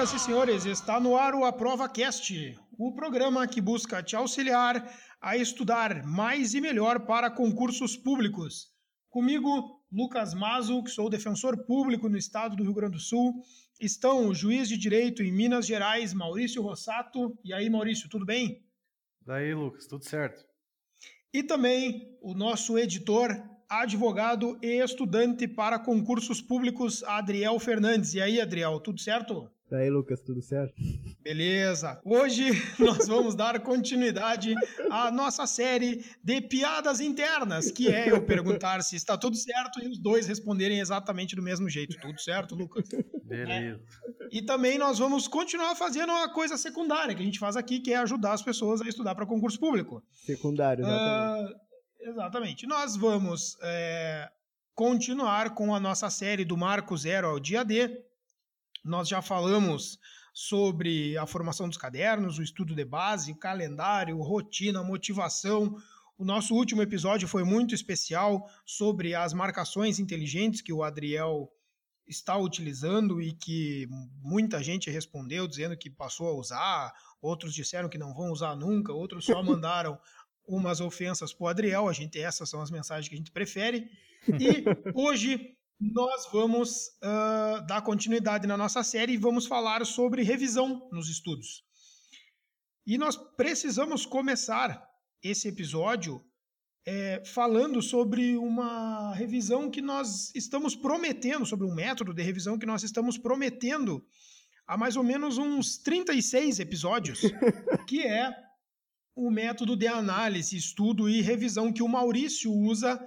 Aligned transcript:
Senhoras 0.00 0.14
e 0.14 0.24
senhores, 0.24 0.64
está 0.64 0.98
no 0.98 1.14
ar 1.14 1.34
o 1.34 1.44
Aprova 1.44 1.86
Cast, 1.86 2.58
o 2.78 2.94
programa 2.94 3.46
que 3.46 3.60
busca 3.60 4.02
te 4.02 4.16
auxiliar 4.16 4.90
a 5.20 5.36
estudar 5.36 6.06
mais 6.06 6.54
e 6.54 6.60
melhor 6.60 7.00
para 7.00 7.30
concursos 7.30 7.98
públicos. 7.98 8.68
Comigo, 9.10 9.84
Lucas 9.92 10.32
Mazo, 10.32 10.82
que 10.82 10.90
sou 10.90 11.10
defensor 11.10 11.66
público 11.66 12.08
no 12.08 12.16
estado 12.16 12.56
do 12.56 12.62
Rio 12.62 12.72
Grande 12.72 12.94
do 12.94 12.98
Sul. 12.98 13.42
Estão 13.78 14.28
o 14.28 14.34
juiz 14.34 14.70
de 14.70 14.78
direito 14.78 15.22
em 15.22 15.30
Minas 15.30 15.66
Gerais, 15.66 16.14
Maurício 16.14 16.62
Rossato. 16.62 17.38
E 17.44 17.52
aí, 17.52 17.68
Maurício, 17.68 18.08
tudo 18.08 18.24
bem? 18.24 18.64
Daí, 19.20 19.52
Lucas, 19.52 19.86
tudo 19.86 20.02
certo. 20.02 20.42
E 21.30 21.42
também 21.42 22.16
o 22.22 22.32
nosso 22.32 22.78
editor, 22.78 23.36
advogado 23.68 24.58
e 24.62 24.82
estudante 24.82 25.46
para 25.46 25.78
concursos 25.78 26.40
públicos, 26.40 27.04
Adriel 27.04 27.58
Fernandes. 27.58 28.14
E 28.14 28.22
aí, 28.22 28.40
Adriel, 28.40 28.80
tudo 28.80 28.98
certo? 28.98 29.50
E 29.70 29.74
aí, 29.74 29.90
Lucas, 29.90 30.20
tudo 30.20 30.42
certo? 30.42 30.74
Beleza. 31.22 32.00
Hoje 32.04 32.50
nós 32.78 33.06
vamos 33.06 33.34
dar 33.34 33.60
continuidade 33.60 34.54
à 34.90 35.10
nossa 35.10 35.46
série 35.46 36.04
de 36.22 36.40
piadas 36.40 37.00
internas, 37.00 37.70
que 37.70 37.88
é 37.88 38.10
eu 38.10 38.22
perguntar 38.22 38.82
se 38.82 38.96
está 38.96 39.16
tudo 39.16 39.36
certo 39.36 39.82
e 39.82 39.88
os 39.88 39.98
dois 39.98 40.26
responderem 40.26 40.80
exatamente 40.80 41.36
do 41.36 41.42
mesmo 41.42 41.68
jeito. 41.68 41.96
Tudo 42.00 42.20
certo, 42.20 42.54
Lucas? 42.54 42.88
Beleza. 43.24 43.80
É. 43.80 44.28
E 44.32 44.42
também 44.42 44.78
nós 44.78 44.98
vamos 44.98 45.28
continuar 45.28 45.74
fazendo 45.74 46.10
uma 46.10 46.32
coisa 46.32 46.56
secundária 46.56 47.14
que 47.14 47.22
a 47.22 47.24
gente 47.24 47.38
faz 47.38 47.56
aqui, 47.56 47.80
que 47.80 47.92
é 47.92 47.96
ajudar 47.96 48.32
as 48.32 48.42
pessoas 48.42 48.80
a 48.80 48.88
estudar 48.88 49.14
para 49.14 49.26
concurso 49.26 49.58
público. 49.58 50.02
Secundário, 50.24 50.84
exatamente. 50.84 51.52
Uh, 51.52 51.70
Exatamente. 52.02 52.66
Nós 52.66 52.96
vamos 52.96 53.56
é, 53.62 54.28
continuar 54.74 55.54
com 55.54 55.74
a 55.74 55.80
nossa 55.80 56.08
série 56.08 56.44
do 56.44 56.56
Marco 56.56 56.96
Zero 56.96 57.28
ao 57.28 57.38
dia 57.38 57.64
D. 57.64 57.90
Nós 58.84 59.08
já 59.08 59.20
falamos 59.20 59.98
sobre 60.32 61.16
a 61.18 61.26
formação 61.26 61.68
dos 61.68 61.76
cadernos, 61.76 62.38
o 62.38 62.42
estudo 62.42 62.74
de 62.74 62.84
base, 62.84 63.34
calendário, 63.34 64.20
rotina, 64.20 64.82
motivação. 64.82 65.76
O 66.16 66.24
nosso 66.24 66.54
último 66.54 66.82
episódio 66.82 67.26
foi 67.26 67.44
muito 67.44 67.74
especial 67.74 68.48
sobre 68.64 69.14
as 69.14 69.32
marcações 69.32 69.98
inteligentes 69.98 70.60
que 70.60 70.72
o 70.72 70.82
Adriel 70.82 71.50
está 72.06 72.36
utilizando 72.36 73.22
e 73.22 73.32
que 73.32 73.86
muita 74.20 74.62
gente 74.62 74.90
respondeu 74.90 75.46
dizendo 75.46 75.76
que 75.76 75.88
passou 75.88 76.28
a 76.28 76.34
usar, 76.34 76.92
outros 77.22 77.54
disseram 77.54 77.88
que 77.88 77.98
não 77.98 78.12
vão 78.12 78.32
usar 78.32 78.56
nunca, 78.56 78.92
outros 78.92 79.24
só 79.24 79.42
mandaram 79.42 79.98
umas 80.46 80.80
ofensas 80.80 81.32
para 81.32 81.44
o 81.44 81.48
Adriel, 81.48 81.88
a 81.88 81.92
gente, 81.92 82.20
essas 82.20 82.50
são 82.50 82.60
as 82.60 82.70
mensagens 82.70 83.08
que 83.08 83.14
a 83.14 83.18
gente 83.18 83.30
prefere. 83.30 83.88
E 84.26 84.64
hoje 84.94 85.56
nós 85.80 86.28
vamos 86.30 86.88
uh, 87.02 87.66
dar 87.66 87.80
continuidade 87.82 88.46
na 88.46 88.56
nossa 88.56 88.82
série 88.84 89.14
e 89.14 89.16
vamos 89.16 89.46
falar 89.46 89.84
sobre 89.86 90.22
revisão 90.22 90.86
nos 90.92 91.08
estudos. 91.08 91.64
E 92.86 92.98
nós 92.98 93.16
precisamos 93.16 94.04
começar 94.04 94.86
esse 95.22 95.48
episódio 95.48 96.22
é, 96.86 97.22
falando 97.24 97.80
sobre 97.80 98.36
uma 98.36 99.14
revisão 99.14 99.70
que 99.70 99.80
nós 99.80 100.34
estamos 100.34 100.74
prometendo, 100.74 101.46
sobre 101.46 101.66
um 101.66 101.74
método 101.74 102.12
de 102.12 102.22
revisão 102.22 102.58
que 102.58 102.66
nós 102.66 102.82
estamos 102.82 103.16
prometendo 103.16 104.04
há 104.66 104.76
mais 104.76 104.96
ou 104.96 105.02
menos 105.02 105.38
uns 105.38 105.78
36 105.78 106.58
episódios, 106.58 107.20
que 107.88 108.02
é 108.02 108.34
o 109.14 109.30
método 109.30 109.76
de 109.76 109.86
análise, 109.86 110.56
estudo 110.56 111.08
e 111.08 111.20
revisão 111.20 111.72
que 111.72 111.82
o 111.82 111.88
Maurício 111.88 112.52
usa, 112.52 113.00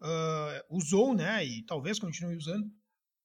uh, 0.00 0.76
usou, 0.76 1.14
né, 1.14 1.44
e 1.44 1.64
talvez 1.64 1.98
continue 1.98 2.36
usando, 2.36 2.66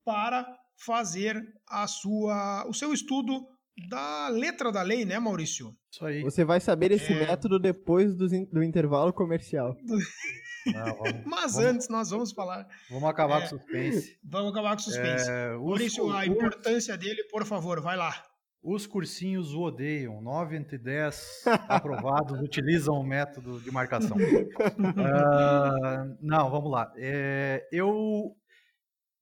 para 0.03 0.45
fazer 0.77 1.41
a 1.67 1.87
sua, 1.87 2.65
o 2.67 2.73
seu 2.73 2.93
estudo 2.93 3.47
da 3.89 4.29
letra 4.29 4.71
da 4.71 4.81
lei, 4.81 5.05
né, 5.05 5.19
Maurício? 5.19 5.75
Isso 5.91 6.05
aí. 6.05 6.21
Você 6.21 6.43
vai 6.45 6.59
saber 6.59 6.91
esse 6.91 7.11
é... 7.11 7.27
método 7.27 7.59
depois 7.59 8.15
do, 8.15 8.27
do 8.27 8.63
intervalo 8.63 9.11
comercial. 9.13 9.75
Não, 10.65 10.95
vamos, 10.95 11.25
Mas 11.25 11.53
vamos, 11.53 11.69
antes 11.69 11.89
nós 11.89 12.09
vamos 12.09 12.31
falar. 12.31 12.67
Vamos 12.89 13.07
acabar 13.07 13.43
é, 13.43 13.47
com 13.47 13.55
o 13.55 13.59
suspense. 13.59 14.17
Vamos 14.23 14.51
acabar 14.51 14.75
com 14.75 14.81
o 14.81 14.83
suspense. 14.83 15.29
É, 15.29 15.55
Maurício, 15.55 16.11
a 16.11 16.25
importância 16.25 16.97
dele, 16.97 17.23
por 17.25 17.45
favor, 17.45 17.79
vai 17.81 17.95
lá. 17.95 18.25
Os 18.67 18.87
cursinhos 18.87 19.53
o 19.53 19.61
odeiam. 19.61 20.19
9 20.19 20.57
entre 20.57 20.79
10 20.79 21.43
aprovados 21.69 22.39
utilizam 22.41 22.95
o 22.95 23.03
método 23.03 23.61
de 23.61 23.69
marcação. 23.69 24.17
Uh, 24.17 26.17
não, 26.19 26.49
vamos 26.49 26.71
lá. 26.71 26.91
É, 26.97 27.69
eu, 27.71 28.35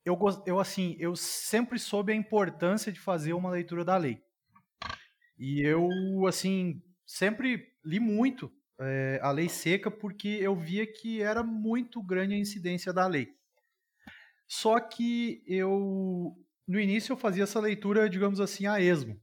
eu, 0.05 0.17
eu, 0.45 0.59
assim, 0.61 0.95
eu 0.97 1.13
sempre 1.17 1.77
soube 1.77 2.13
a 2.13 2.15
importância 2.15 2.89
de 2.89 3.01
fazer 3.01 3.33
uma 3.33 3.49
leitura 3.49 3.83
da 3.83 3.97
lei. 3.97 4.23
E 5.37 5.61
eu, 5.61 5.89
assim, 6.25 6.81
sempre 7.05 7.67
li 7.83 7.99
muito 7.99 8.49
é, 8.79 9.19
a 9.21 9.29
lei 9.29 9.49
seca 9.49 9.91
porque 9.91 10.29
eu 10.39 10.55
via 10.55 10.87
que 10.87 11.21
era 11.21 11.43
muito 11.43 12.01
grande 12.01 12.33
a 12.33 12.39
incidência 12.39 12.93
da 12.93 13.07
lei. 13.07 13.27
Só 14.47 14.79
que 14.79 15.43
eu, 15.45 16.33
no 16.65 16.79
início, 16.79 17.11
eu 17.11 17.17
fazia 17.17 17.43
essa 17.43 17.59
leitura, 17.59 18.09
digamos 18.09 18.39
assim, 18.39 18.67
a 18.67 18.79
esmo 18.79 19.21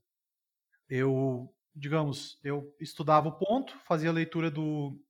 eu, 0.90 1.54
digamos, 1.74 2.38
eu 2.42 2.74
estudava 2.80 3.28
o 3.28 3.38
ponto, 3.38 3.78
fazia 3.84 4.10
a 4.10 4.12
leitura 4.12 4.50
do, 4.50 5.00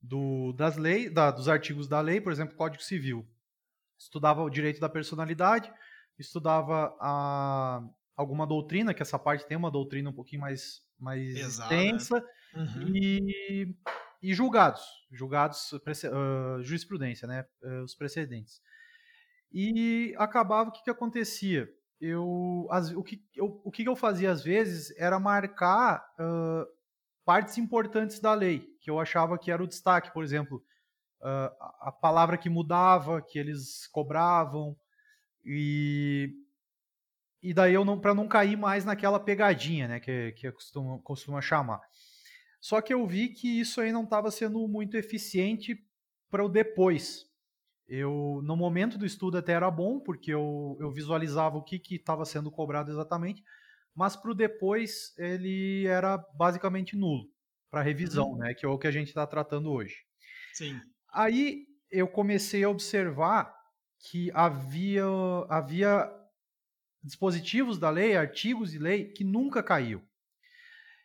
do, 0.00 0.52
das 0.54 0.78
leis, 0.78 1.12
da, 1.12 1.30
dos 1.30 1.46
artigos 1.46 1.86
da 1.86 2.00
lei, 2.00 2.20
por 2.20 2.32
exemplo, 2.32 2.56
Código 2.56 2.82
Civil. 2.82 3.28
Estudava 3.98 4.42
o 4.42 4.50
direito 4.50 4.80
da 4.80 4.88
personalidade, 4.88 5.70
estudava 6.18 6.96
a, 6.98 7.82
alguma 8.16 8.46
doutrina, 8.46 8.94
que 8.94 9.02
essa 9.02 9.18
parte 9.18 9.46
tem 9.46 9.56
uma 9.56 9.70
doutrina 9.70 10.08
um 10.08 10.14
pouquinho 10.14 10.40
mais, 10.40 10.82
mais 10.98 11.36
extensa, 11.36 12.24
uhum. 12.54 12.96
e, 12.96 13.76
e 14.22 14.34
julgados, 14.34 14.82
julgados, 15.12 15.72
uh, 15.72 16.62
jurisprudência, 16.62 17.28
né, 17.28 17.46
uh, 17.62 17.84
os 17.84 17.94
precedentes. 17.94 18.60
E 19.52 20.14
acabava 20.16 20.70
o 20.70 20.72
que, 20.72 20.82
que 20.82 20.90
acontecia? 20.90 21.68
Eu, 22.02 22.66
as, 22.68 22.90
o, 22.90 23.02
que, 23.02 23.22
eu, 23.36 23.60
o 23.62 23.70
que 23.70 23.84
eu 23.84 23.94
fazia 23.94 24.32
às 24.32 24.42
vezes 24.42 24.92
era 24.98 25.20
marcar 25.20 26.04
uh, 26.18 26.66
partes 27.24 27.56
importantes 27.58 28.18
da 28.18 28.34
lei, 28.34 28.76
que 28.80 28.90
eu 28.90 28.98
achava 28.98 29.38
que 29.38 29.52
era 29.52 29.62
o 29.62 29.68
destaque, 29.68 30.12
por 30.12 30.24
exemplo, 30.24 30.56
uh, 31.20 31.54
a 31.80 31.92
palavra 31.92 32.36
que 32.36 32.50
mudava, 32.50 33.22
que 33.22 33.38
eles 33.38 33.86
cobravam, 33.86 34.76
e, 35.44 36.34
e 37.40 37.54
daí 37.54 37.72
eu 37.72 37.84
não 37.84 38.00
para 38.00 38.14
não 38.14 38.26
cair 38.26 38.56
mais 38.56 38.84
naquela 38.84 39.20
pegadinha, 39.20 39.86
né, 39.86 40.00
que, 40.00 40.32
que 40.32 40.50
costuma, 40.50 40.98
costuma 40.98 41.40
chamar. 41.40 41.80
Só 42.60 42.80
que 42.80 42.92
eu 42.92 43.06
vi 43.06 43.28
que 43.28 43.60
isso 43.60 43.80
aí 43.80 43.92
não 43.92 44.02
estava 44.02 44.28
sendo 44.32 44.66
muito 44.66 44.96
eficiente 44.96 45.78
para 46.28 46.44
o 46.44 46.48
depois 46.48 47.31
eu 47.88 48.40
no 48.44 48.56
momento 48.56 48.96
do 48.96 49.06
estudo 49.06 49.38
até 49.38 49.52
era 49.52 49.70
bom, 49.70 50.00
porque 50.00 50.32
eu, 50.32 50.76
eu 50.80 50.90
visualizava 50.90 51.56
o 51.56 51.62
que 51.62 51.80
estava 51.90 52.24
sendo 52.24 52.50
cobrado 52.50 52.90
exatamente, 52.90 53.42
mas 53.94 54.16
para 54.16 54.30
o 54.30 54.34
depois 54.34 55.16
ele 55.18 55.86
era 55.86 56.16
basicamente 56.34 56.96
nulo 56.96 57.30
para 57.70 57.82
revisão, 57.82 58.32
uhum. 58.32 58.38
né? 58.38 58.54
Que 58.54 58.66
é 58.66 58.68
o 58.68 58.78
que 58.78 58.86
a 58.86 58.90
gente 58.90 59.08
está 59.08 59.26
tratando 59.26 59.70
hoje. 59.70 59.96
Sim. 60.52 60.80
Aí 61.12 61.66
eu 61.90 62.08
comecei 62.08 62.64
a 62.64 62.68
observar 62.68 63.54
que 64.10 64.30
havia, 64.32 65.04
havia 65.48 66.10
dispositivos 67.02 67.78
da 67.78 67.90
lei, 67.90 68.16
artigos 68.16 68.72
de 68.72 68.78
lei 68.78 69.12
que 69.12 69.24
nunca 69.24 69.62
caiu. 69.62 70.02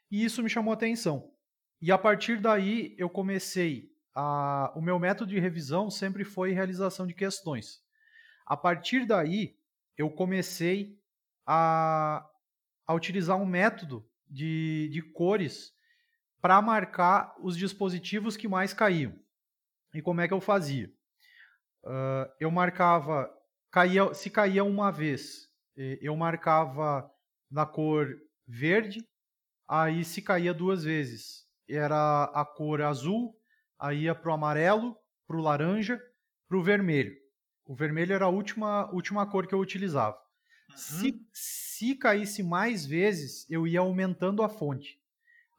E 0.09 0.23
isso 0.23 0.41
me 0.41 0.49
chamou 0.49 0.71
a 0.71 0.75
atenção. 0.75 1.31
E 1.81 1.91
a 1.91 1.97
partir 1.97 2.39
daí 2.39 2.95
eu 2.97 3.09
comecei 3.09 3.89
a, 4.19 4.73
o 4.75 4.81
meu 4.81 4.97
método 4.97 5.29
de 5.29 5.39
revisão 5.39 5.91
sempre 5.91 6.23
foi 6.23 6.51
realização 6.51 7.05
de 7.05 7.13
questões. 7.13 7.83
A 8.47 8.57
partir 8.57 9.05
daí, 9.05 9.55
eu 9.95 10.09
comecei 10.09 10.99
a, 11.45 12.27
a 12.87 12.93
utilizar 12.95 13.37
um 13.37 13.45
método 13.45 14.09
de, 14.27 14.89
de 14.91 15.03
cores 15.03 15.71
para 16.41 16.59
marcar 16.63 17.35
os 17.39 17.55
dispositivos 17.55 18.35
que 18.35 18.47
mais 18.47 18.73
caíam. 18.73 19.13
E 19.93 20.01
como 20.01 20.19
é 20.19 20.27
que 20.27 20.33
eu 20.33 20.41
fazia? 20.41 20.91
Uh, 21.83 22.27
eu 22.39 22.49
marcava, 22.49 23.31
caía, 23.69 24.11
se 24.15 24.31
caía 24.31 24.63
uma 24.63 24.91
vez, 24.91 25.47
eu 26.01 26.15
marcava 26.15 27.07
na 27.51 27.67
cor 27.67 28.19
verde, 28.47 29.07
aí 29.67 30.03
se 30.03 30.23
caía 30.23 30.55
duas 30.55 30.83
vezes, 30.83 31.47
era 31.69 32.23
a 32.33 32.43
cor 32.43 32.81
azul, 32.81 33.36
aí 33.79 34.03
ia 34.03 34.15
para 34.15 34.31
o 34.31 34.33
amarelo, 34.33 34.97
para 35.27 35.37
o 35.37 35.41
laranja, 35.41 36.01
para 36.47 36.57
o 36.57 36.63
vermelho. 36.63 37.15
O 37.65 37.75
vermelho 37.75 38.13
era 38.13 38.25
a 38.25 38.29
última, 38.29 38.89
última 38.93 39.25
cor 39.29 39.45
que 39.45 39.53
eu 39.53 39.59
utilizava. 39.59 40.17
Uhum. 40.69 40.77
Se, 40.77 41.27
se 41.33 41.95
caísse 41.95 42.41
mais 42.41 42.85
vezes, 42.85 43.49
eu 43.49 43.67
ia 43.67 43.79
aumentando 43.79 44.41
a 44.41 44.49
fonte. 44.49 44.99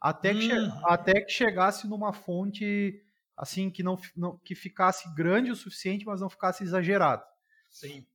Até 0.01 0.33
que, 0.33 0.51
uhum. 0.51 0.87
até 0.87 1.21
que 1.21 1.31
chegasse 1.31 1.87
numa 1.87 2.13
fonte 2.13 3.01
assim 3.37 3.69
que 3.69 3.81
não, 3.81 3.97
não, 4.15 4.37
que 4.39 4.53
ficasse 4.53 5.13
grande 5.15 5.51
o 5.51 5.55
suficiente, 5.55 6.05
mas 6.05 6.19
não 6.19 6.29
ficasse 6.29 6.63
exagerado. 6.63 7.23
Sim. 7.69 8.05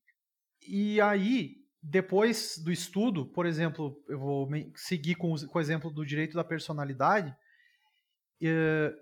E 0.66 1.00
aí, 1.00 1.56
depois 1.82 2.58
do 2.58 2.70
estudo, 2.70 3.26
por 3.26 3.46
exemplo, 3.46 4.02
eu 4.08 4.18
vou 4.18 4.48
seguir 4.74 5.14
com, 5.14 5.34
com 5.34 5.58
o 5.58 5.60
exemplo 5.60 5.90
do 5.90 6.04
direito 6.04 6.34
da 6.34 6.44
personalidade, 6.44 7.34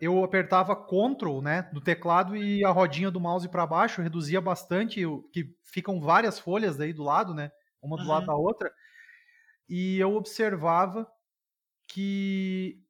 eu 0.01 0.23
apertava 0.23 0.77
Ctrl, 0.77 1.41
né, 1.41 1.63
do 1.73 1.81
teclado 1.81 2.37
e 2.37 2.65
a 2.65 2.71
rodinha 2.71 3.11
do 3.11 3.21
mouse 3.21 3.49
para 3.49 3.67
baixo, 3.67 4.03
reduzia 4.03 4.41
bastante, 4.41 5.01
que 5.33 5.55
ficam 5.65 6.01
várias 6.01 6.39
folhas 6.39 6.77
daí 6.77 6.93
do 6.93 7.03
lado, 7.03 7.35
né, 7.35 7.51
uma 7.81 7.97
do 7.97 8.03
uhum. 8.03 8.09
lado 8.09 8.27
da 8.27 8.35
outra, 8.35 8.73
e 9.69 9.99
eu 9.99 10.15
observava 10.15 11.11
que 11.89 12.83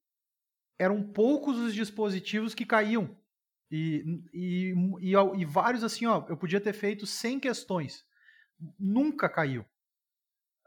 eram 0.78 1.02
poucos 1.02 1.56
os 1.58 1.74
dispositivos 1.74 2.54
que 2.54 2.66
caíam. 2.66 3.16
E, 3.70 4.20
e, 4.34 4.74
e, 5.00 5.12
e, 5.12 5.44
vários 5.44 5.82
assim, 5.82 6.06
ó, 6.06 6.26
eu 6.28 6.36
podia 6.36 6.60
ter 6.60 6.72
feito 6.72 7.06
100 7.06 7.40
questões. 7.40 8.04
Nunca 8.78 9.28
caiu. 9.28 9.64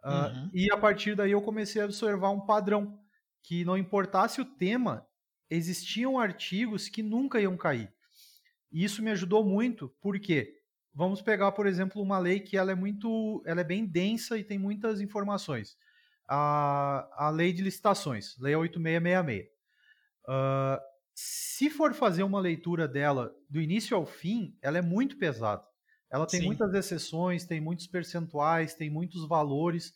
Uh, 0.04 0.10
uhum. 0.10 0.50
E 0.54 0.72
a 0.72 0.78
partir 0.78 1.16
daí 1.16 1.32
eu 1.32 1.42
comecei 1.42 1.82
a 1.82 1.86
observar 1.86 2.32
um 2.32 2.46
padrão. 2.46 3.00
Que 3.44 3.64
não 3.64 3.78
importasse 3.78 4.42
o 4.42 4.46
tema, 4.46 5.06
existiam 5.50 6.20
artigos 6.20 6.90
que 6.90 7.04
nunca 7.04 7.40
iam 7.40 7.58
cair. 7.58 7.92
E 8.72 8.84
isso 8.84 9.02
me 9.02 9.12
ajudou 9.12 9.46
muito, 9.46 9.94
porque 10.02 10.54
vamos 10.94 11.22
pegar, 11.22 11.52
por 11.52 11.68
exemplo, 11.68 12.02
uma 12.02 12.18
lei 12.18 12.40
que 12.40 12.58
ela 12.58 12.72
é 12.72 12.76
muito, 12.76 13.44
ela 13.46 13.62
é 13.62 13.64
bem 13.64 13.86
densa 13.86 14.38
e 14.38 14.44
tem 14.44 14.58
muitas 14.58 15.02
informações. 15.02 15.78
A, 16.28 17.08
a 17.28 17.30
lei 17.30 17.54
de 17.54 17.62
licitações, 17.62 18.36
lei 18.40 18.56
8666. 18.56 19.48
Uh, 20.28 20.82
se 21.14 21.70
for 21.70 21.94
fazer 21.94 22.24
uma 22.24 22.40
leitura 22.40 22.88
dela 22.88 23.34
do 23.50 23.62
início 23.62 23.96
ao 23.96 24.06
fim, 24.06 24.58
ela 24.62 24.78
é 24.78 24.82
muito 24.82 25.18
pesada. 25.18 25.64
Ela 26.12 26.26
tem 26.26 26.42
Sim. 26.42 26.48
muitas 26.48 26.74
exceções, 26.74 27.46
tem 27.46 27.62
muitos 27.62 27.88
percentuais, 27.88 28.74
tem 28.74 28.90
muitos 28.90 29.28
valores. 29.28 29.94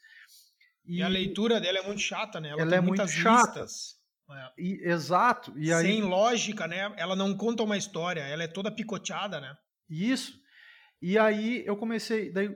E, 0.85 0.99
e 0.99 1.03
a 1.03 1.07
leitura 1.07 1.59
dela 1.59 1.79
é 1.79 1.85
muito 1.85 2.01
chata, 2.01 2.39
né? 2.39 2.49
Ela, 2.49 2.61
ela 2.61 2.75
é 2.75 2.81
muito 2.81 3.07
chata. 3.07 3.61
É. 3.61 3.65
E, 4.57 4.81
exato. 4.83 5.53
E 5.57 5.73
aí... 5.73 5.85
Sem 5.85 6.01
lógica, 6.01 6.67
né? 6.67 6.93
Ela 6.97 7.15
não 7.15 7.35
conta 7.35 7.63
uma 7.63 7.77
história, 7.77 8.21
ela 8.21 8.43
é 8.43 8.47
toda 8.47 8.71
picoteada, 8.71 9.39
né? 9.39 9.55
Isso. 9.89 10.33
E 11.01 11.17
aí 11.17 11.63
eu 11.65 11.75
comecei, 11.77 12.31
daí 12.31 12.49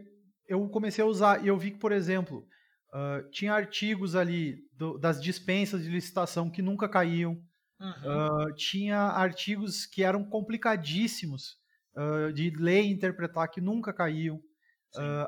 eu 0.48 0.68
comecei 0.70 1.04
a 1.04 1.08
usar, 1.08 1.44
e 1.44 1.48
eu 1.48 1.58
vi 1.58 1.72
que, 1.72 1.80
por 1.80 1.92
exemplo, 1.92 2.46
uh, 2.94 3.30
tinha 3.32 3.54
artigos 3.54 4.16
ali 4.16 4.58
do, 4.74 4.98
das 4.98 5.22
dispensas 5.22 5.84
de 5.84 5.90
licitação 5.90 6.50
que 6.50 6.62
nunca 6.62 6.88
caíam. 6.90 7.42
Uhum. 7.80 8.48
Uh, 8.50 8.56
tinha 8.56 8.98
artigos 8.98 9.86
que 9.86 10.04
eram 10.04 10.24
complicadíssimos 10.24 11.58
uh, 11.96 12.32
de 12.34 12.50
ler 12.52 12.84
e 12.84 12.92
interpretar 12.92 13.50
que 13.50 13.62
nunca 13.62 13.94
caíam. 13.94 14.40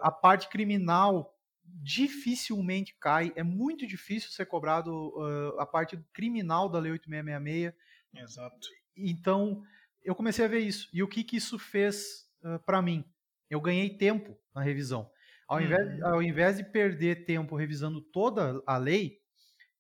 A 0.04 0.12
parte 0.12 0.48
criminal 0.48 1.35
dificilmente 1.66 2.96
cai. 3.00 3.32
É 3.36 3.44
muito 3.44 3.86
difícil 3.86 4.30
ser 4.32 4.46
cobrado 4.46 5.14
a 5.60 5.66
parte 5.66 5.98
criminal 6.14 6.70
da 6.70 6.80
Lei 6.80 6.92
8666. 6.94 7.74
Exato. 8.16 8.68
Então, 8.96 9.62
eu 10.04 10.16
comecei 10.16 10.46
a 10.46 10.48
ver 10.48 10.60
isso. 10.60 10.90
E 10.94 11.04
o 11.04 11.08
que, 11.08 11.24
que 11.24 11.38
isso 11.38 11.60
fez 11.60 12.26
para 12.66 12.82
mim? 12.82 13.04
Eu 13.50 13.62
ganhei 13.62 13.90
tempo 13.90 14.38
na 14.54 14.62
revisão. 14.62 15.10
Ao 15.48 15.62
invés, 15.62 16.00
uhum. 16.00 16.08
ao 16.08 16.24
invés 16.24 16.58
de 16.58 16.64
perder 16.64 17.26
tempo 17.26 17.56
revisando 17.56 18.02
toda 18.02 18.62
a 18.66 18.78
lei, 18.78 19.20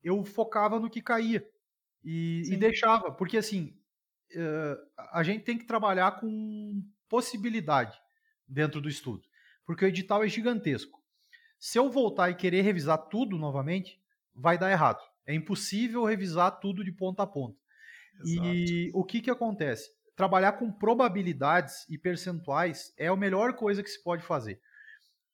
eu 0.03 0.23
focava 0.23 0.79
no 0.79 0.89
que 0.89 1.01
caía. 1.01 1.43
E, 2.03 2.43
e 2.51 2.55
deixava, 2.55 3.11
porque 3.11 3.37
assim, 3.37 3.75
uh, 4.35 5.05
a 5.11 5.23
gente 5.23 5.43
tem 5.43 5.57
que 5.57 5.65
trabalhar 5.65 6.19
com 6.19 6.83
possibilidade 7.09 7.99
dentro 8.47 8.79
do 8.79 8.87
estudo, 8.87 9.23
porque 9.65 9.83
o 9.83 9.87
edital 9.87 10.23
é 10.23 10.27
gigantesco. 10.27 11.03
Se 11.65 11.79
eu 11.79 11.89
voltar 11.89 12.29
e 12.29 12.35
querer 12.35 12.61
revisar 12.61 12.95
tudo 13.09 13.39
novamente, 13.39 13.99
vai 14.35 14.55
dar 14.55 14.69
errado. 14.69 15.01
É 15.25 15.33
impossível 15.33 16.05
revisar 16.05 16.59
tudo 16.59 16.83
de 16.83 16.91
ponta 16.91 17.23
a 17.23 17.27
ponta. 17.27 17.57
Exato. 18.23 18.47
E 18.47 18.91
o 18.93 19.03
que, 19.03 19.19
que 19.19 19.31
acontece? 19.31 19.89
Trabalhar 20.15 20.51
com 20.51 20.71
probabilidades 20.71 21.83
e 21.89 21.97
percentuais 21.97 22.93
é 22.99 23.07
a 23.07 23.15
melhor 23.15 23.53
coisa 23.53 23.81
que 23.81 23.89
se 23.89 24.01
pode 24.03 24.21
fazer. 24.21 24.61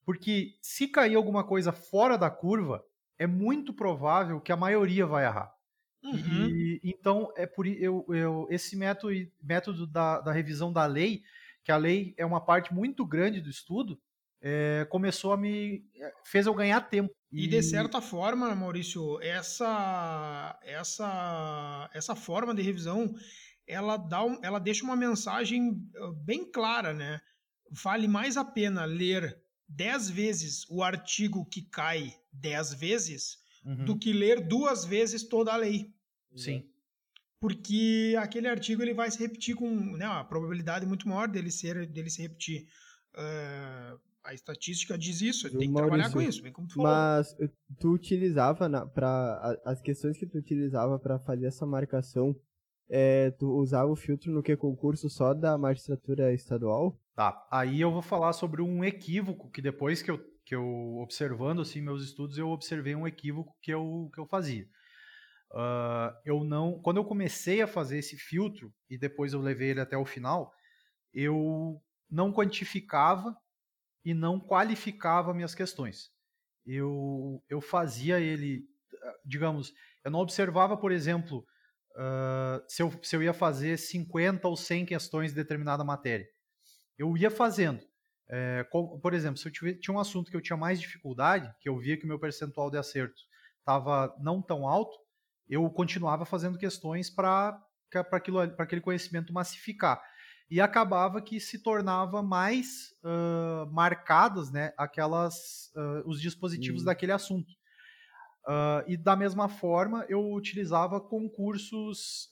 Porque 0.05 0.55
se 0.61 0.87
cair 0.87 1.15
alguma 1.15 1.43
coisa 1.43 1.73
fora 1.73 2.17
da 2.17 2.29
curva, 2.29 2.81
é 3.19 3.27
muito 3.27 3.73
provável 3.73 4.39
que 4.39 4.53
a 4.53 4.57
maioria 4.57 5.05
vai 5.05 5.25
errar. 5.25 5.53
Uhum. 6.01 6.47
E, 6.47 6.79
então, 6.81 7.33
é 7.35 7.45
por 7.45 7.67
eu, 7.67 8.05
eu 8.07 8.47
esse 8.49 8.77
método, 8.77 9.13
método 9.43 9.85
da, 9.85 10.21
da, 10.21 10.31
revisão 10.31 10.71
da 10.71 10.85
lei, 10.85 11.23
que 11.61 11.73
a 11.73 11.77
lei 11.77 12.13
é 12.15 12.25
uma 12.25 12.39
parte 12.39 12.73
muito 12.73 13.05
grande 13.05 13.41
do 13.41 13.49
estudo, 13.49 13.99
é, 14.41 14.85
começou 14.89 15.33
a 15.33 15.37
me. 15.37 15.85
É, 15.95 16.13
fez 16.25 16.45
eu 16.45 16.53
ganhar 16.53 16.81
tempo. 16.81 17.13
E, 17.31 17.45
e 17.45 17.47
de 17.47 17.61
certa 17.61 18.01
forma, 18.01 18.53
Maurício, 18.55 19.21
essa, 19.21 20.59
essa, 20.63 21.89
essa 21.93 22.15
forma 22.15 22.53
de 22.53 22.61
revisão 22.61 23.15
ela, 23.71 23.95
dá 23.95 24.23
um, 24.23 24.37
ela 24.43 24.59
deixa 24.59 24.83
uma 24.83 24.95
mensagem 24.95 25.81
bem 26.25 26.49
clara, 26.51 26.93
né? 26.93 27.21
Vale 27.69 28.07
mais 28.07 28.35
a 28.35 28.43
pena 28.43 28.83
ler 28.83 29.41
dez 29.67 30.09
vezes 30.09 30.65
o 30.69 30.83
artigo 30.83 31.45
que 31.45 31.61
cai 31.61 32.13
dez 32.33 32.73
vezes 32.73 33.37
uhum. 33.65 33.85
do 33.85 33.97
que 33.97 34.11
ler 34.11 34.45
duas 34.45 34.83
vezes 34.83 35.23
toda 35.23 35.53
a 35.53 35.57
lei. 35.57 35.93
Sim. 36.35 36.67
Porque 37.39 38.15
aquele 38.19 38.47
artigo 38.47 38.81
ele 38.81 38.93
vai 38.93 39.09
se 39.09 39.19
repetir 39.19 39.55
com 39.55 39.69
né, 39.97 40.05
a 40.05 40.23
probabilidade 40.23 40.85
muito 40.85 41.07
maior 41.07 41.27
dele 41.27 41.49
ser 41.49 41.87
dele 41.87 42.09
se 42.09 42.21
repetir. 42.21 42.67
Uh, 43.13 43.99
a 44.23 44.33
estatística 44.33 44.97
diz 44.97 45.21
isso, 45.21 45.49
tem 45.49 45.59
que 45.59 45.67
Maurício, 45.67 45.87
trabalhar 45.87 46.11
com 46.11 46.21
isso, 46.21 46.41
bem 46.43 46.51
como 46.51 46.67
tu 46.67 46.75
falou. 46.75 46.91
Mas 46.91 47.35
eh, 47.39 47.49
tu 47.79 47.91
utilizava 47.91 48.69
para 48.87 49.59
as 49.65 49.81
questões 49.81 50.17
que 50.17 50.25
tu 50.25 50.37
utilizava 50.37 50.99
para 50.99 51.19
fazer 51.19 51.47
essa 51.47 51.65
marcação, 51.65 52.35
é, 52.89 53.31
tu 53.31 53.49
usava 53.51 53.89
o 53.89 53.95
filtro 53.95 54.31
no 54.31 54.43
que 54.43 54.55
concurso 54.55 55.09
só 55.09 55.33
da 55.33 55.57
magistratura 55.57 56.33
estadual? 56.33 56.99
Tá. 57.15 57.47
Aí 57.51 57.81
eu 57.81 57.91
vou 57.91 58.01
falar 58.01 58.33
sobre 58.33 58.61
um 58.61 58.83
equívoco 58.83 59.49
que 59.49 59.61
depois 59.61 60.01
que 60.01 60.11
eu 60.11 60.19
que 60.43 60.55
eu 60.55 60.97
observando 60.97 61.61
assim 61.61 61.81
meus 61.81 62.03
estudos, 62.03 62.37
eu 62.37 62.49
observei 62.49 62.95
um 62.95 63.07
equívoco 63.07 63.55
que 63.61 63.71
eu, 63.71 64.09
que 64.13 64.19
eu 64.19 64.25
fazia. 64.25 64.67
Uh, 65.51 66.11
eu 66.25 66.43
não, 66.43 66.79
quando 66.81 66.97
eu 66.97 67.05
comecei 67.05 67.61
a 67.61 67.67
fazer 67.67 67.99
esse 67.99 68.17
filtro 68.17 68.73
e 68.89 68.97
depois 68.97 69.31
eu 69.31 69.39
levei 69.39 69.69
ele 69.69 69.79
até 69.79 69.97
o 69.97 70.05
final, 70.05 70.51
eu 71.13 71.81
não 72.09 72.33
quantificava 72.33 73.33
e 74.03 74.13
não 74.13 74.39
qualificava 74.39 75.33
minhas 75.33 75.55
questões. 75.55 76.11
Eu, 76.65 77.43
eu 77.49 77.61
fazia 77.61 78.19
ele, 78.19 78.63
digamos, 79.25 79.73
eu 80.03 80.11
não 80.11 80.19
observava, 80.19 80.77
por 80.77 80.91
exemplo, 80.91 81.45
uh, 81.95 82.63
se, 82.67 82.81
eu, 82.81 82.91
se 83.03 83.15
eu 83.15 83.23
ia 83.23 83.33
fazer 83.33 83.77
50 83.77 84.47
ou 84.47 84.55
100 84.55 84.85
questões 84.85 85.31
de 85.31 85.35
determinada 85.35 85.83
matéria. 85.83 86.27
Eu 86.97 87.17
ia 87.17 87.31
fazendo. 87.31 87.81
É, 88.33 88.63
por 89.01 89.13
exemplo, 89.13 89.37
se 89.37 89.45
eu 89.47 89.51
tive, 89.51 89.75
tinha 89.75 89.93
um 89.93 89.99
assunto 89.99 90.31
que 90.31 90.37
eu 90.37 90.41
tinha 90.41 90.55
mais 90.55 90.79
dificuldade, 90.79 91.53
que 91.59 91.67
eu 91.67 91.77
via 91.77 91.97
que 91.97 92.05
o 92.05 92.07
meu 92.07 92.17
percentual 92.17 92.71
de 92.71 92.77
acerto 92.77 93.21
estava 93.59 94.15
não 94.21 94.41
tão 94.41 94.65
alto, 94.65 94.97
eu 95.49 95.69
continuava 95.69 96.25
fazendo 96.25 96.57
questões 96.57 97.09
para 97.09 97.61
aquele 98.57 98.79
conhecimento 98.79 99.33
massificar. 99.33 100.01
E 100.51 100.59
acabava 100.59 101.21
que 101.21 101.39
se 101.39 101.59
tornava 101.59 102.21
mais 102.21 102.93
uh, 103.05 103.71
marcadas 103.71 104.51
né, 104.51 104.73
aquelas, 104.77 105.71
uh, 105.73 106.05
os 106.05 106.21
dispositivos 106.21 106.81
hum. 106.81 106.85
daquele 106.85 107.13
assunto. 107.13 107.49
Uh, 108.45 108.83
e 108.85 108.97
da 108.97 109.15
mesma 109.15 109.47
forma, 109.47 110.05
eu 110.09 110.33
utilizava 110.33 110.99
concursos. 110.99 112.29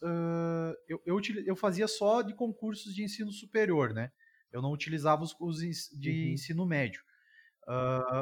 eu, 0.88 1.01
eu, 1.05 1.21
eu, 1.45 1.55
fazia 1.55 1.88
só 1.88 2.21
de 2.21 2.35
concursos 2.35 2.93
de 2.93 3.03
ensino 3.03 3.31
superior, 3.31 3.93
né? 3.93 4.11
Eu 4.51 4.61
não 4.61 4.73
utilizava 4.73 5.23
os, 5.23 5.33
os 5.39 5.59
de 5.97 6.09
uhum. 6.09 6.33
ensino 6.33 6.65
médio. 6.65 7.01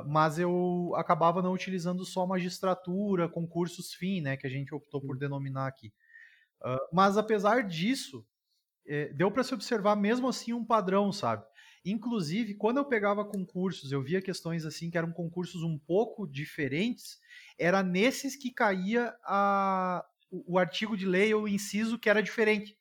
Mas 0.06 0.38
eu 0.38 0.92
acabava 0.98 1.42
não 1.42 1.54
utilizando 1.54 2.04
só 2.04 2.28
magistratura, 2.28 3.30
concursos 3.30 3.94
fim, 3.94 4.20
né, 4.20 4.36
que 4.36 4.46
a 4.46 4.50
gente 4.50 4.76
optou 4.76 5.02
por 5.02 5.18
denominar 5.18 5.68
aqui. 5.68 5.94
Uh, 6.62 6.90
mas 6.92 7.18
apesar 7.18 7.64
disso, 7.64 8.26
é, 8.88 9.10
deu 9.14 9.30
para 9.32 9.44
se 9.44 9.54
observar 9.54 9.96
mesmo 9.96 10.28
assim 10.28 10.54
um 10.54 10.66
padrão, 10.66 11.12
sabe? 11.12 11.46
Inclusive, 11.86 12.56
quando 12.56 12.78
eu 12.78 12.86
pegava 12.86 13.24
concursos, 13.24 13.92
eu 13.92 14.02
via 14.02 14.22
questões 14.22 14.66
assim 14.66 14.90
que 14.90 14.98
eram 14.98 15.12
concursos 15.12 15.64
um 15.64 15.78
pouco 15.78 16.28
diferentes, 16.28 17.20
era 17.58 17.82
nesses 17.82 18.36
que 18.36 18.52
caía 18.52 19.16
a, 19.24 20.06
o, 20.30 20.56
o 20.56 20.60
artigo 20.60 20.98
de 20.98 21.06
lei 21.06 21.34
ou 21.34 21.44
o 21.44 21.48
inciso 21.48 22.00
que 22.00 22.10
era 22.10 22.22
diferente. 22.22 22.78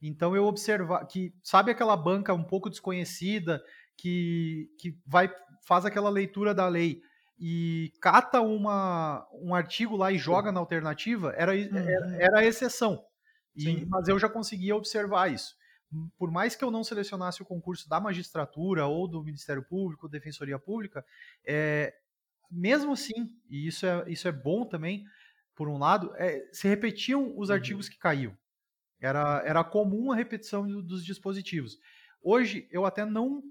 Então 0.00 0.34
eu 0.34 0.44
observar 0.44 1.04
que 1.06 1.34
sabe 1.42 1.70
aquela 1.70 1.96
banca 1.96 2.32
um 2.32 2.44
pouco 2.44 2.70
desconhecida 2.70 3.62
que, 3.96 4.70
que 4.78 4.98
vai 5.06 5.30
faz 5.66 5.84
aquela 5.84 6.08
leitura 6.08 6.54
da 6.54 6.66
lei 6.66 7.02
e 7.38 7.92
cata 8.00 8.40
uma, 8.40 9.26
um 9.32 9.54
artigo 9.54 9.96
lá 9.96 10.12
e 10.12 10.18
joga 10.18 10.52
na 10.52 10.60
alternativa, 10.60 11.32
era, 11.36 11.52
uhum. 11.52 11.76
era, 11.76 12.16
era, 12.16 12.38
a 12.40 12.44
exceção. 12.44 13.02
E, 13.68 13.86
mas 13.86 14.08
eu 14.08 14.18
já 14.18 14.28
conseguia 14.28 14.76
observar 14.76 15.32
isso. 15.32 15.56
Por 16.16 16.30
mais 16.30 16.54
que 16.54 16.62
eu 16.62 16.70
não 16.70 16.84
selecionasse 16.84 17.42
o 17.42 17.44
concurso 17.44 17.88
da 17.88 17.98
magistratura 18.00 18.86
ou 18.86 19.08
do 19.08 19.22
Ministério 19.24 19.62
Público, 19.64 20.08
Defensoria 20.08 20.58
Pública, 20.58 21.04
é, 21.44 21.94
mesmo 22.50 22.92
assim, 22.92 23.32
e 23.48 23.66
isso 23.66 23.86
é, 23.86 24.04
isso 24.08 24.28
é 24.28 24.32
bom 24.32 24.64
também, 24.64 25.04
por 25.54 25.68
um 25.68 25.78
lado, 25.78 26.12
é, 26.16 26.48
se 26.52 26.68
repetiam 26.68 27.36
os 27.36 27.48
Uhum. 27.48 27.54
artigos 27.56 27.88
que 27.88 27.98
caíam. 27.98 28.36
Era, 29.00 29.42
era 29.44 29.64
comum 29.64 30.12
a 30.12 30.16
repetição 30.16 30.66
do- 30.66 30.82
dos 30.82 31.04
dispositivos. 31.04 31.78
Hoje, 32.22 32.68
eu 32.70 32.84
até 32.84 33.04
não. 33.04 33.42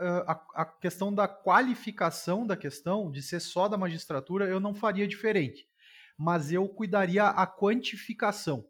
a, 0.00 0.62
a 0.62 0.64
questão 0.64 1.14
da 1.14 1.28
qualificação 1.28 2.44
da 2.46 2.56
questão, 2.56 3.12
de 3.12 3.22
ser 3.22 3.38
só 3.40 3.68
da 3.68 3.76
magistratura, 3.78 4.44
eu 4.48 4.58
não 4.58 4.74
faria 4.74 5.06
diferente. 5.06 5.68
Mas 6.18 6.50
eu 6.52 6.68
cuidaria 6.68 7.26
a 7.26 7.46
quantificação, 7.46 8.66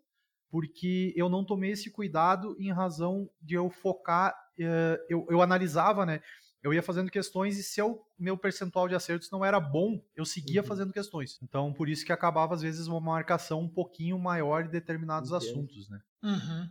porque 0.51 1.13
eu 1.17 1.29
não 1.29 1.45
tomei 1.45 1.73
esse 1.73 1.91
cuidado 1.91 2.57
em 2.59 2.73
razão 2.73 3.29
de 3.41 3.55
eu 3.55 3.69
focar. 3.71 4.35
eh, 4.59 4.99
eu, 5.09 5.27
eu 5.29 5.43
analisava, 5.43 6.07
né? 6.07 6.21
Eu 6.63 6.73
ia 6.73 6.83
fazendo 6.83 7.11
questões 7.11 7.59
e 7.59 7.63
se 7.63 7.83
o 7.83 8.01
meu 8.19 8.39
percentual 8.39 8.89
de 8.89 8.95
acertos 8.95 9.31
não 9.31 9.45
era 9.45 9.61
bom, 9.61 10.01
eu 10.17 10.25
seguia 10.25 10.63
Uhum. 10.63 10.67
fazendo 10.67 10.93
questões. 10.93 11.39
Então, 11.43 11.73
por 11.75 11.89
isso 11.91 12.07
que 12.07 12.13
acabava, 12.13 12.55
às 12.55 12.63
vezes, 12.63 12.87
uma 12.87 13.01
marcação 13.01 13.61
um 13.61 13.69
pouquinho 13.69 14.19
maior 14.19 14.63
de 14.65 14.71
determinados 14.71 15.31
Entendo. 15.31 15.43
assuntos, 15.43 15.89
né? 15.91 15.99
Uhum. 16.23 16.69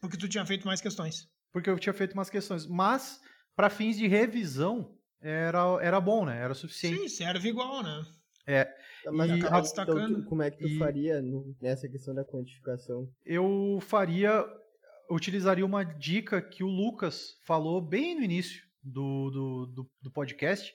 Porque 0.00 0.16
tu 0.16 0.28
tinha 0.28 0.44
feito 0.44 0.66
mais 0.66 0.80
questões. 0.80 1.28
Porque 1.52 1.70
eu 1.70 1.78
tinha 1.78 1.92
feito 1.92 2.14
umas 2.14 2.30
questões. 2.30 2.66
Mas, 2.66 3.20
para 3.54 3.70
fins 3.70 3.96
de 3.96 4.08
revisão, 4.08 4.96
era, 5.20 5.60
era 5.80 6.00
bom, 6.00 6.24
né? 6.24 6.38
Era 6.40 6.54
suficiente. 6.54 6.98
Sim, 7.02 7.08
serve 7.08 7.48
igual, 7.50 7.82
né? 7.82 8.04
Tá, 8.44 8.74
Mas 9.10 9.30
E 9.30 9.34
então, 9.34 9.46
acaba 9.48 9.60
tu- 9.60 9.64
destacando. 9.64 10.24
como 10.24 10.42
é 10.42 10.50
que 10.50 10.58
tu 10.58 10.68
E- 10.68 10.78
faria 10.78 11.20
no- 11.22 11.56
nessa 11.60 11.88
questão 11.88 12.14
da 12.14 12.24
quantificação? 12.24 13.08
Eu 13.24 13.78
faria. 13.80 14.44
Utilizaria 15.10 15.66
uma 15.66 15.82
dica 15.84 16.40
que 16.40 16.62
o 16.64 16.68
Lucas 16.68 17.36
falou 17.44 17.80
bem 17.80 18.14
no 18.14 18.22
início 18.22 18.62
do, 18.82 19.30
do, 19.30 19.66
do, 19.66 19.90
do 20.02 20.10
podcast, 20.10 20.72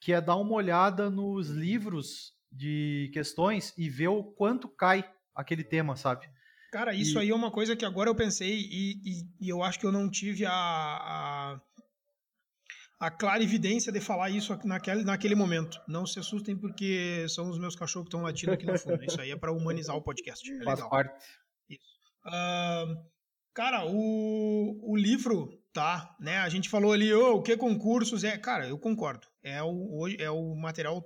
que 0.00 0.12
é 0.12 0.20
dar 0.20 0.36
uma 0.36 0.52
olhada 0.54 1.08
nos 1.08 1.48
livros 1.48 2.32
de 2.52 3.10
questões 3.12 3.72
e 3.78 3.88
ver 3.88 4.08
o 4.08 4.22
quanto 4.24 4.68
cai 4.68 5.08
aquele 5.34 5.62
tema, 5.64 5.96
sabe? 5.96 6.26
Cara, 6.72 6.94
isso 6.94 7.18
E- 7.18 7.22
aí 7.22 7.30
é 7.30 7.34
uma 7.34 7.50
coisa 7.50 7.74
que 7.74 7.84
agora 7.84 8.10
eu 8.10 8.14
pensei 8.14 8.50
e, 8.60 8.92
e- 9.04 9.46
e 9.46 9.48
eu 9.48 9.62
acho 9.62 9.78
que 9.80 9.86
eu 9.86 9.92
não 9.92 10.10
tive 10.10 10.44
a, 10.44 10.52
a, 10.52 11.60
a 13.00 13.10
clara 13.10 13.42
evidência 13.42 13.90
de 13.90 13.98
falar 13.98 14.28
isso 14.28 14.52
aqui 14.52 14.66
naquele, 14.66 15.02
naquele 15.02 15.34
momento. 15.34 15.80
Não 15.88 16.04
se 16.04 16.18
assustem 16.18 16.54
porque 16.54 17.26
são 17.30 17.48
os 17.48 17.58
meus 17.58 17.74
cachorros 17.74 18.04
que 18.04 18.08
estão 18.08 18.22
latindo 18.22 18.52
aqui 18.52 18.66
no 18.66 18.78
fundo. 18.78 19.02
Isso 19.02 19.18
aí 19.18 19.30
é 19.30 19.36
para 19.36 19.50
humanizar 19.50 19.96
o 19.96 20.02
podcast. 20.02 20.46
É 20.52 20.62
Faz 20.62 20.78
legal. 20.78 20.90
parte. 20.90 21.26
Ah, 22.26 22.84
cara, 23.54 23.86
o, 23.86 24.78
o 24.82 24.94
livro, 24.94 25.58
tá, 25.72 26.14
né? 26.20 26.36
A 26.38 26.48
gente 26.50 26.68
falou 26.68 26.92
ali, 26.92 27.10
ô, 27.14 27.36
o 27.36 27.42
que 27.42 27.56
concursos 27.56 28.22
é. 28.22 28.36
Cara, 28.36 28.68
eu 28.68 28.78
concordo. 28.78 29.26
É 29.42 29.62
o, 29.62 29.98
hoje 29.98 30.20
é 30.20 30.30
o 30.30 30.54
material 30.54 31.02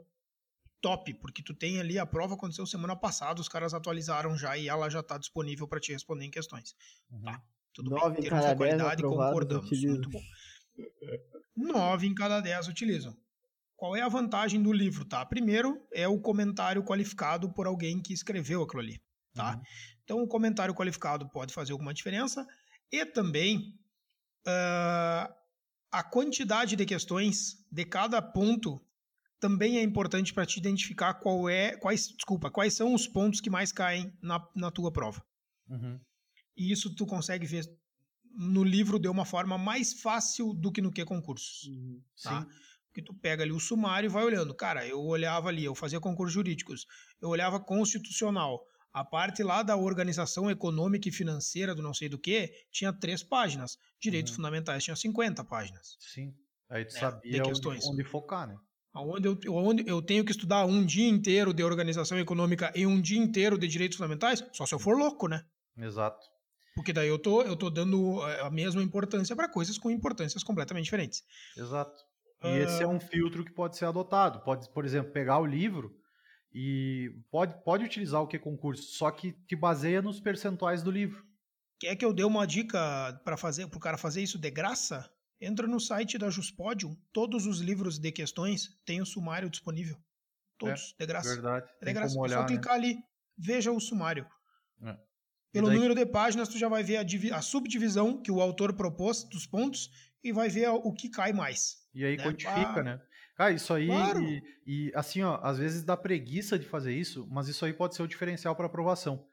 top, 0.80 1.14
porque 1.14 1.44
tu 1.44 1.54
tem 1.54 1.78
ali 1.78 1.96
a 1.96 2.04
prova 2.04 2.34
aconteceu 2.34 2.66
semana 2.66 2.96
passada, 2.96 3.40
os 3.40 3.48
caras 3.48 3.72
atualizaram 3.72 4.36
já 4.36 4.58
e 4.58 4.68
ela 4.68 4.90
já 4.90 5.02
tá 5.02 5.16
disponível 5.16 5.68
para 5.68 5.78
te 5.78 5.92
responder 5.92 6.24
em 6.24 6.30
questões. 6.30 6.74
Uhum. 7.08 7.22
Tá. 7.22 7.40
Tudo 7.72 7.90
Nove 7.90 8.16
bem, 8.16 8.18
em 8.18 8.28
termos 8.28 8.46
de 8.46 8.56
qualidade, 8.56 9.02
concordamos. 9.02 9.70
Muito 9.70 10.10
bom. 10.10 10.20
Nove 11.56 12.06
em 12.06 12.14
cada 12.14 12.40
dez 12.40 12.68
utilizam. 12.68 13.16
Qual 13.76 13.96
é 13.96 14.00
a 14.00 14.08
vantagem 14.08 14.62
do 14.62 14.72
livro, 14.72 15.04
tá? 15.04 15.24
Primeiro, 15.24 15.84
é 15.92 16.06
o 16.08 16.20
comentário 16.20 16.82
qualificado 16.82 17.52
por 17.52 17.66
alguém 17.66 18.00
que 18.00 18.12
escreveu 18.12 18.62
aquilo 18.62 18.80
ali, 18.80 19.00
tá? 19.34 19.56
Uhum. 19.56 19.62
Então, 20.04 20.22
o 20.22 20.28
comentário 20.28 20.74
qualificado 20.74 21.28
pode 21.30 21.52
fazer 21.52 21.72
alguma 21.72 21.92
diferença. 21.92 22.46
E 22.92 23.04
também 23.04 23.78
ah, 24.46 25.34
a 25.90 26.02
quantidade 26.02 26.76
de 26.76 26.84
questões 26.84 27.64
de 27.70 27.84
cada 27.84 28.20
ponto 28.20 28.80
também 29.40 29.78
é 29.78 29.82
importante 29.82 30.32
para 30.32 30.46
te 30.46 30.58
identificar 30.58 31.14
qual 31.14 31.48
é, 31.48 31.76
quais, 31.76 32.08
desculpa, 32.08 32.50
quais 32.50 32.74
são 32.74 32.94
os 32.94 33.06
pontos 33.06 33.40
que 33.40 33.50
mais 33.50 33.72
caem 33.72 34.12
na, 34.22 34.46
na 34.54 34.70
tua 34.70 34.90
prova. 34.90 35.22
Uhum. 35.68 36.00
E 36.56 36.72
isso 36.72 36.94
tu 36.94 37.06
consegue 37.06 37.46
ver 37.46 37.64
no 38.36 38.62
livro 38.64 38.98
de 38.98 39.08
uma 39.08 39.24
forma 39.24 39.56
mais 39.58 39.92
fácil 40.00 40.52
do 40.54 40.70
que 40.72 40.80
no 40.82 40.90
que 40.92 41.04
concursos. 41.04 41.70
Tá? 42.22 42.42
Sim. 42.42 42.48
Porque 42.86 43.02
tu 43.02 43.14
pega 43.14 43.42
ali 43.42 43.50
o 43.52 43.58
sumário 43.58 44.06
e 44.06 44.10
vai 44.10 44.24
olhando. 44.24 44.54
Cara, 44.54 44.86
eu 44.86 45.00
olhava 45.00 45.48
ali, 45.48 45.64
eu 45.64 45.74
fazia 45.74 45.98
concursos 46.00 46.32
jurídicos, 46.32 46.86
eu 47.20 47.28
olhava 47.28 47.58
constitucional. 47.60 48.60
A 48.92 49.04
parte 49.04 49.42
lá 49.42 49.62
da 49.64 49.76
organização 49.76 50.48
econômica 50.48 51.08
e 51.08 51.12
financeira 51.12 51.74
do 51.74 51.82
não 51.82 51.92
sei 51.92 52.08
do 52.08 52.18
que 52.18 52.52
tinha 52.70 52.92
três 52.92 53.24
páginas. 53.24 53.76
Direitos 54.00 54.30
Uhum. 54.32 54.36
fundamentais 54.36 54.84
tinha 54.84 54.94
50 54.94 55.42
páginas. 55.44 55.96
Sim. 55.98 56.32
Aí 56.70 56.84
tu 56.84 56.96
É, 56.96 57.00
sabia 57.00 57.42
de 57.42 57.48
onde, 57.48 57.68
onde 57.88 58.04
focar, 58.04 58.46
né? 58.46 58.54
Onde 58.94 59.26
eu, 59.26 59.36
onde 59.54 59.84
eu 59.88 60.00
tenho 60.00 60.24
que 60.24 60.30
estudar 60.30 60.64
um 60.64 60.86
dia 60.86 61.08
inteiro 61.08 61.52
de 61.52 61.64
organização 61.64 62.16
econômica 62.16 62.72
e 62.76 62.86
um 62.86 63.00
dia 63.00 63.18
inteiro 63.18 63.58
de 63.58 63.66
direitos 63.66 63.96
fundamentais, 63.96 64.44
só 64.52 64.64
se 64.64 64.72
eu 64.72 64.78
for 64.78 64.96
louco, 64.96 65.26
né? 65.26 65.42
Exato. 65.76 66.24
Porque 66.74 66.92
daí 66.92 67.08
eu 67.08 67.18
tô, 67.18 67.42
eu 67.42 67.56
tô 67.56 67.70
dando 67.70 68.26
eh, 68.28 68.40
a 68.40 68.50
mesma 68.50 68.82
importância 68.82 69.36
para 69.36 69.48
coisas 69.48 69.78
com 69.78 69.90
importâncias 69.90 70.42
completamente 70.42 70.84
diferentes. 70.84 71.22
Exato. 71.56 72.02
E 72.42 72.58
esse 72.58 72.82
é 72.82 72.86
um 72.86 73.00
filtro 73.00 73.44
que 73.44 73.52
pode 73.52 73.76
ser 73.76 73.86
adotado. 73.86 74.40
Pode, 74.40 74.68
por 74.70 74.84
exemplo, 74.84 75.12
pegar 75.12 75.38
o 75.38 75.46
livro 75.46 75.96
e 76.52 77.10
pode, 77.30 77.54
pode 77.64 77.84
utilizar 77.84 78.20
o 78.20 78.26
que 78.26 78.38
concurso, 78.38 78.82
só 78.82 79.10
que 79.10 79.32
te 79.46 79.56
baseia 79.56 80.02
nos 80.02 80.20
percentuais 80.20 80.82
do 80.82 80.90
livro. 80.90 81.24
Quer 81.80 81.96
que 81.96 82.04
eu 82.04 82.12
dê 82.12 82.22
uma 82.22 82.46
dica 82.46 83.20
para 83.24 83.36
fazer, 83.36 83.66
pro 83.68 83.80
cara 83.80 83.96
fazer 83.96 84.22
isso 84.22 84.38
de 84.38 84.50
graça? 84.50 85.10
Entra 85.40 85.66
no 85.66 85.80
site 85.80 86.16
da 86.16 86.30
Juspodium, 86.30 86.96
todos 87.12 87.46
os 87.46 87.60
livros 87.60 87.98
de 87.98 88.12
questões 88.12 88.78
têm 88.84 89.00
o 89.00 89.06
sumário 89.06 89.50
disponível. 89.50 89.96
Todos, 90.56 90.94
de 90.98 91.06
graça. 91.06 91.28
Verdade. 91.28 91.70
É 91.80 91.86
de 91.86 91.92
graça. 91.92 92.12
é 92.12 92.14
só 92.14 92.20
olhar, 92.20 92.40
né? 92.42 92.46
clicar 92.46 92.74
ali, 92.74 92.98
veja 93.36 93.72
o 93.72 93.80
sumário. 93.80 94.26
É. 94.82 94.96
Pelo 95.54 95.68
daí- 95.68 95.76
número 95.76 95.94
de 95.94 96.04
páginas, 96.04 96.48
tu 96.48 96.58
já 96.58 96.68
vai 96.68 96.82
ver 96.82 96.98
a, 96.98 97.02
divi- 97.02 97.32
a 97.32 97.40
subdivisão 97.40 98.20
que 98.20 98.30
o 98.30 98.40
autor 98.42 98.74
propôs 98.74 99.24
dos 99.24 99.46
pontos 99.46 99.90
e 100.22 100.32
vai 100.32 100.48
ver 100.50 100.68
o 100.68 100.92
que 100.92 101.08
cai 101.08 101.32
mais. 101.32 101.76
E 101.94 102.04
aí 102.04 102.16
né? 102.18 102.24
quantifica, 102.24 102.80
Ah, 102.80 102.82
né? 102.82 103.00
Cara, 103.36 103.50
isso 103.52 103.72
aí. 103.72 103.86
claro. 103.86 104.22
E, 104.22 104.42
e, 104.66 104.92
assim, 104.94 105.22
ó, 105.22 105.38
às 105.42 105.58
vezes 105.58 105.82
dá 105.82 105.96
preguiça 105.96 106.58
de 106.58 106.66
fazer 106.66 106.94
isso, 106.94 107.26
mas 107.30 107.48
isso 107.48 107.64
aí 107.64 107.72
pode 107.72 107.94
ser 107.96 108.02
o 108.02 108.08
diferencial 108.08 108.54
para 108.54 108.66
aprovação. 108.66 109.24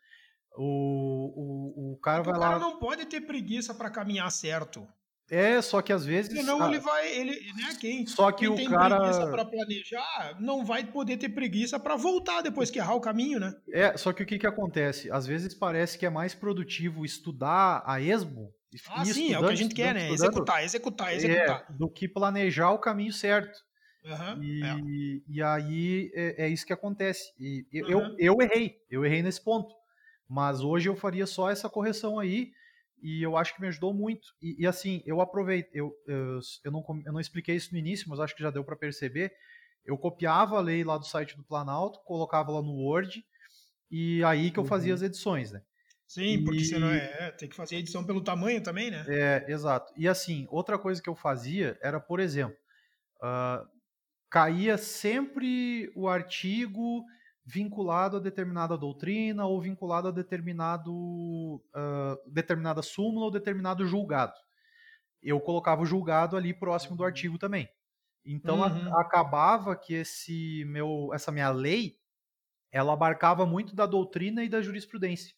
O, 0.57 1.91
o, 1.91 1.93
o 1.93 1.97
cara 1.97 2.21
O 2.21 2.25
vai 2.25 2.33
cara 2.39 2.55
lá. 2.55 2.59
não 2.59 2.77
pode 2.79 3.05
ter 3.05 3.21
preguiça 3.21 3.73
para 3.73 3.89
caminhar 3.89 4.29
certo. 4.31 4.87
É, 5.31 5.61
só 5.61 5.81
que 5.81 5.93
às 5.93 6.05
vezes. 6.05 6.37
Senão 6.37 6.61
ah, 6.61 6.67
ele 6.67 6.79
vai. 6.79 7.07
Ele, 7.15 7.31
né, 7.53 7.73
quem, 7.79 8.05
Só 8.05 8.29
que 8.33 8.39
quem 8.39 8.49
o 8.49 8.55
tem 8.55 8.69
cara- 8.69 8.97
preguiça 8.99 9.27
para 9.31 9.45
planejar 9.45 10.35
não 10.41 10.65
vai 10.65 10.83
poder 10.83 11.15
ter 11.15 11.29
preguiça 11.29 11.79
para 11.79 11.95
voltar 11.95 12.41
depois 12.41 12.69
que 12.69 12.77
errar 12.77 12.95
o 12.95 12.99
caminho, 13.01 13.39
né? 13.39 13.55
É, 13.71 13.95
só 13.95 14.11
que 14.11 14.23
o 14.23 14.25
que, 14.25 14.37
que 14.37 14.45
acontece? 14.45 15.09
Às 15.09 15.25
vezes 15.25 15.53
parece 15.53 15.97
que 15.97 16.05
é 16.05 16.09
mais 16.09 16.35
produtivo 16.35 17.05
estudar 17.05 17.81
a 17.85 18.01
esmo. 18.01 18.51
Ah, 18.89 19.05
sim, 19.05 19.33
é 19.33 19.39
o 19.39 19.45
que 19.45 19.51
a 19.53 19.55
gente 19.55 19.73
quer, 19.73 19.93
né? 19.93 20.11
Executar, 20.11 20.63
executar, 20.65 21.13
executar. 21.13 21.65
É, 21.69 21.73
do 21.73 21.89
que 21.89 22.09
planejar 22.09 22.71
o 22.71 22.79
caminho 22.79 23.13
certo. 23.13 23.57
É. 24.03 24.37
E, 24.41 25.23
e 25.29 25.41
aí 25.41 26.11
é, 26.13 26.45
é 26.45 26.49
isso 26.49 26.65
que 26.65 26.73
acontece. 26.73 27.31
E 27.39 27.65
eu, 27.71 27.99
Uhum. 27.99 28.15
eu, 28.19 28.35
eu 28.35 28.41
errei, 28.41 28.75
eu 28.89 29.05
errei 29.05 29.21
nesse 29.21 29.41
ponto. 29.41 29.73
Mas 30.27 30.61
hoje 30.61 30.89
eu 30.89 30.95
faria 30.95 31.25
só 31.25 31.49
essa 31.49 31.69
correção 31.69 32.17
aí 32.19 32.51
e 33.01 33.21
eu 33.23 33.37
acho 33.37 33.55
que 33.55 33.61
me 33.61 33.67
ajudou 33.67 33.93
muito. 33.93 34.29
E, 34.41 34.63
e 34.63 34.67
assim, 34.67 35.01
eu 35.05 35.21
aproveitei, 35.21 35.71
eu, 35.81 35.93
eu, 36.07 36.39
eu, 36.63 36.71
não, 36.71 36.83
eu 37.05 37.13
não 37.13 37.19
expliquei 37.19 37.55
isso 37.55 37.71
no 37.73 37.79
início, 37.79 38.09
mas 38.09 38.19
acho 38.19 38.35
que 38.35 38.43
já 38.43 38.51
deu 38.51 38.63
para 38.63 38.75
perceber. 38.75 39.33
Eu 39.85 39.97
copiava 39.97 40.57
a 40.57 40.61
lei 40.61 40.83
lá 40.83 40.97
do 40.97 41.05
site 41.05 41.35
do 41.37 41.43
Planalto, 41.43 41.99
colocava 42.05 42.51
lá 42.51 42.61
no 42.61 42.73
Word 42.73 43.25
e 43.91 44.23
aí 44.25 44.51
que 44.51 44.59
eu 44.59 44.65
fazia 44.65 44.93
Uhum. 44.93 44.95
as 44.95 45.01
edições, 45.03 45.51
né? 45.51 45.63
Sim, 46.07 46.43
porque 46.43 46.63
E- 46.63 46.63
senão 46.63 46.89
é, 46.91 47.29
é, 47.29 47.31
tem 47.31 47.49
que 47.49 47.55
fazer 47.55 47.77
edição 47.77 48.05
pelo 48.05 48.23
tamanho 48.23 48.61
também, 48.61 48.91
né? 48.91 49.09
É, 49.09 49.45
exato. 49.51 49.91
E 49.97 50.07
assim, 50.07 50.47
outra 50.49 50.77
coisa 50.77 51.01
que 51.01 51.09
eu 51.09 51.15
fazia 51.15 51.77
era, 51.81 51.99
por 51.99 52.19
exemplo, 52.19 52.55
ah, 53.21 53.65
caía 54.29 54.77
sempre 54.77 55.91
o 55.95 56.07
artigo 56.09 57.05
vinculado 57.45 58.17
a 58.17 58.19
determinada 58.19 58.77
doutrina 58.77 59.45
ou 59.47 59.61
vinculado 59.61 60.07
a 60.09 60.11
determinado 60.11 61.63
ah, 61.73 62.17
determinada 62.27 62.81
súmula 62.81 63.25
ou 63.25 63.31
determinado 63.31 63.85
julgado. 63.85 64.33
Eu 65.21 65.39
colocava 65.39 65.81
o 65.83 65.85
julgado 65.85 66.37
ali 66.37 66.53
próximo 66.53 66.97
do 66.97 67.03
artigo 67.03 67.37
também. 67.37 67.69
Então 68.25 68.63
a- 68.63 68.67
Uhum. 68.69 68.91
acabava 69.01 69.75
que 69.75 69.93
esse 69.95 70.65
meu 70.67 71.11
essa 71.13 71.31
minha 71.31 71.51
lei 71.51 71.97
ela 72.71 72.93
abarcava 72.93 73.45
muito 73.45 73.75
da 73.75 73.85
doutrina 73.85 74.43
e 74.43 74.49
da 74.49 74.61
jurisprudência. 74.61 75.33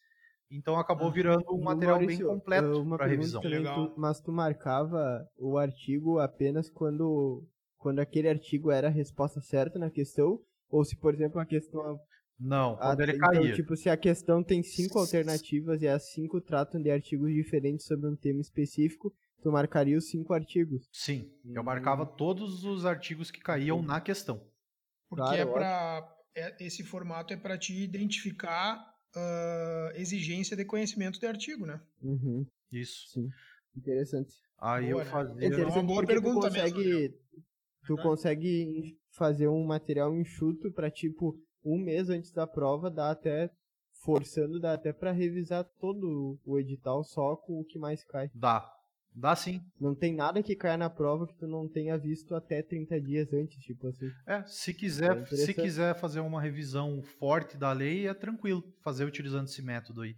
Então 0.52 0.80
acabou 0.80 1.12
Uhum. 1.12 1.14
virando 1.14 1.46
um 1.52 1.64
material 1.64 2.00
Maurício, 2.00 2.06
bem 2.06 2.22
completo 2.22 2.84
uh, 2.84 2.94
para 2.96 3.08
revisão. 3.08 3.42
também, 3.42 3.68
tu- 3.68 3.94
mas 3.98 4.20
tu 4.22 4.32
marcava 4.32 5.28
o 5.38 5.58
artigo 5.58 6.20
apenas 6.20 6.70
quando, 6.70 7.48
quando 7.78 8.00
aquele 8.00 8.30
artigo 8.30 8.72
era 8.72 8.88
a 8.88 8.92
resposta 8.92 9.42
certa 9.42 9.78
na 9.80 9.90
questão? 9.92 10.42
Ou 10.74 10.84
se, 10.84 10.96
por 10.98 11.14
exemplo, 11.14 11.40
a 11.40 11.46
questão. 11.46 12.00
Não, 12.40 12.74
ah, 12.74 12.88
quando 12.88 13.02
ele 13.02 13.12
então, 13.14 13.30
caía. 13.32 13.54
tipo, 13.54 13.76
se 13.78 13.90
a 13.90 13.96
questão 13.96 14.44
tem 14.44 14.64
cinco 14.64 14.98
alternativas 14.98 15.82
e 15.84 15.88
as 15.88 16.10
cinco 16.12 16.42
tratam 16.42 16.82
de 16.82 16.90
artigos 16.90 17.32
diferentes 17.32 17.86
sobre 17.86 18.10
um 18.10 18.16
tema 18.16 18.42
específico, 18.42 19.14
tu 19.44 19.52
marcaria 19.52 19.96
os 19.96 20.10
cinco 20.10 20.34
artigos. 20.34 20.90
Sim, 20.92 21.32
eu 21.54 21.62
Hum. 21.62 21.66
marcava 21.66 22.06
todos 22.08 22.64
os 22.64 22.86
artigos 22.86 23.30
que 23.30 23.40
caíam 23.40 23.84
na 23.84 24.02
questão. 24.02 24.42
Porque 25.08 25.22
Claro, 25.22 25.38
é 25.38 25.46
ótimo. 25.46 25.54
para 25.54 26.56
esse 26.60 26.84
formato 26.84 27.32
é 27.34 27.38
para 27.38 27.56
te 27.56 27.72
identificar 27.84 28.84
ah, 29.16 29.92
exigência 29.96 30.58
de 30.58 30.66
conhecimento 30.66 31.20
de 31.20 31.28
artigo, 31.28 31.68
né? 31.68 31.80
Uhum, 32.02 32.48
Isso. 32.72 33.10
sim. 33.10 33.30
Interessante. 33.78 34.34
Aí 34.60 34.90
Boa, 34.90 35.04
eu 35.04 35.06
né? 35.06 35.12
É 35.12 35.12
fazia. 35.12 35.48
interessante 35.48 35.86
boa 35.86 36.02
porque 36.02 36.16
tu 36.16 36.22
pergunta 36.22 36.50
mesmo, 36.50 36.76
consegue, 36.76 37.10
tu 37.86 37.96
Verdade. 37.96 38.10
consegue 38.10 38.98
fazer 39.18 39.48
um 39.48 39.64
material 39.66 40.16
enxuto 40.16 40.72
pra, 40.72 40.90
tipo, 40.92 41.36
um 41.64 41.78
mês 41.78 42.10
antes 42.10 42.32
da 42.32 42.46
prova, 42.48 42.90
dá 42.90 43.12
até, 43.12 43.50
forçando, 44.04 44.60
dá 44.60 44.74
até 44.74 44.92
pra 44.92 45.12
revisar 45.12 45.64
todo 45.80 46.40
o 46.46 46.60
edital 46.60 47.04
só 47.04 47.36
com 47.36 47.60
o 47.60 47.64
que 47.66 47.80
mais 47.80 48.04
cai. 48.04 48.30
Dá. 48.34 48.70
Dá 49.16 49.36
sim. 49.36 49.62
Não 49.80 49.94
tem 49.94 50.12
nada 50.12 50.42
que 50.42 50.56
caia 50.56 50.76
na 50.76 50.90
prova 50.90 51.28
que 51.28 51.36
tu 51.36 51.46
não 51.46 51.68
tenha 51.70 51.96
visto 51.98 52.34
até 52.34 52.64
30 52.64 53.00
dias 53.00 53.32
antes, 53.32 53.64
tipo 53.64 53.88
assim. 53.88 54.10
É, 54.26 54.44
se 54.48 54.72
É 54.72 54.74
quiser, 54.74 55.16
se 55.16 55.22
interessante. 55.22 55.62
quiser 55.62 55.96
fazer 56.00 56.20
uma 56.20 56.42
revisão 56.42 57.00
forte 57.04 57.56
da 57.56 57.72
lei, 57.72 58.08
é 58.08 58.14
tranquilo 58.16 58.64
fazer 58.82 59.06
utilizando 59.06 59.46
esse 59.46 59.62
método 59.62 60.02
aí. 60.02 60.16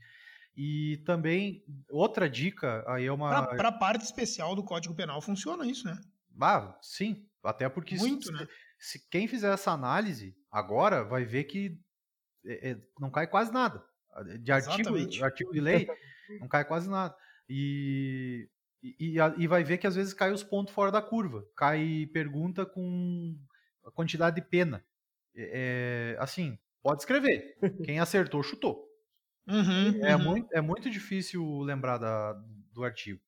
E 0.56 1.04
também, 1.06 1.62
outra 1.90 2.30
dica, 2.30 2.86
aí 2.88 3.06
é 3.06 3.12
uma. 3.12 3.46
Para 3.58 3.68
a 3.68 3.72
parte 3.74 4.06
especial 4.06 4.56
do 4.56 4.64
Código 4.64 4.96
Penal 4.96 5.22
funciona 5.22 5.68
isso, 5.68 5.86
né? 5.86 5.98
Ah, 6.40 6.78
sim. 6.82 7.28
Até 7.44 7.68
porque 7.68 7.98
se- 7.98 8.02
Muito, 8.02 8.28
se, 8.28 8.32
né? 8.32 8.48
Se 8.86 9.08
quem 9.10 9.28
fizer 9.28 9.54
essa 9.54 9.72
análise 9.72 10.36
agora 10.52 11.04
vai 11.04 11.26
ver 11.26 11.46
que 11.46 11.80
é, 12.46 12.72
é, 12.72 12.78
não 13.00 13.10
cai 13.12 13.28
quase 13.28 13.52
nada. 13.52 13.84
De 14.40 14.52
artigo, 14.52 14.96
artigo 15.24 15.52
de 15.52 15.60
lei, 15.60 15.88
não 16.40 16.48
cai 16.48 16.64
quase 16.66 16.90
nada. 16.90 17.16
E, 17.50 18.50
e, 18.82 19.18
e 19.18 19.44
e 19.44 19.48
vai 19.48 19.64
ver 19.64 19.78
que 19.78 19.88
às 19.88 19.96
vezes 19.96 20.14
cai 20.14 20.32
os 20.32 20.44
pontos 20.44 20.74
fora 20.74 20.92
da 20.92 21.02
curva. 21.02 21.46
Cai 21.56 22.08
pergunta 22.14 22.66
com 22.66 23.38
a 23.86 23.92
quantidade 23.92 24.36
de 24.38 24.42
pena. 24.48 24.86
É, 25.36 26.16
é, 26.16 26.22
assim, 26.22 26.58
pode 26.82 27.02
escrever. 27.02 27.58
Quem 27.84 28.00
acertou, 28.00 28.42
chutou. 28.44 28.88
Uhum, 29.48 30.04
É, 30.04 30.16
uhum. 30.16 30.24
muito, 30.24 30.54
é 30.54 30.62
muito 30.62 30.90
difícil 30.90 31.60
lembrar 31.62 31.98
da- 31.98 32.34
do 32.74 32.84
artigo. 32.84 33.22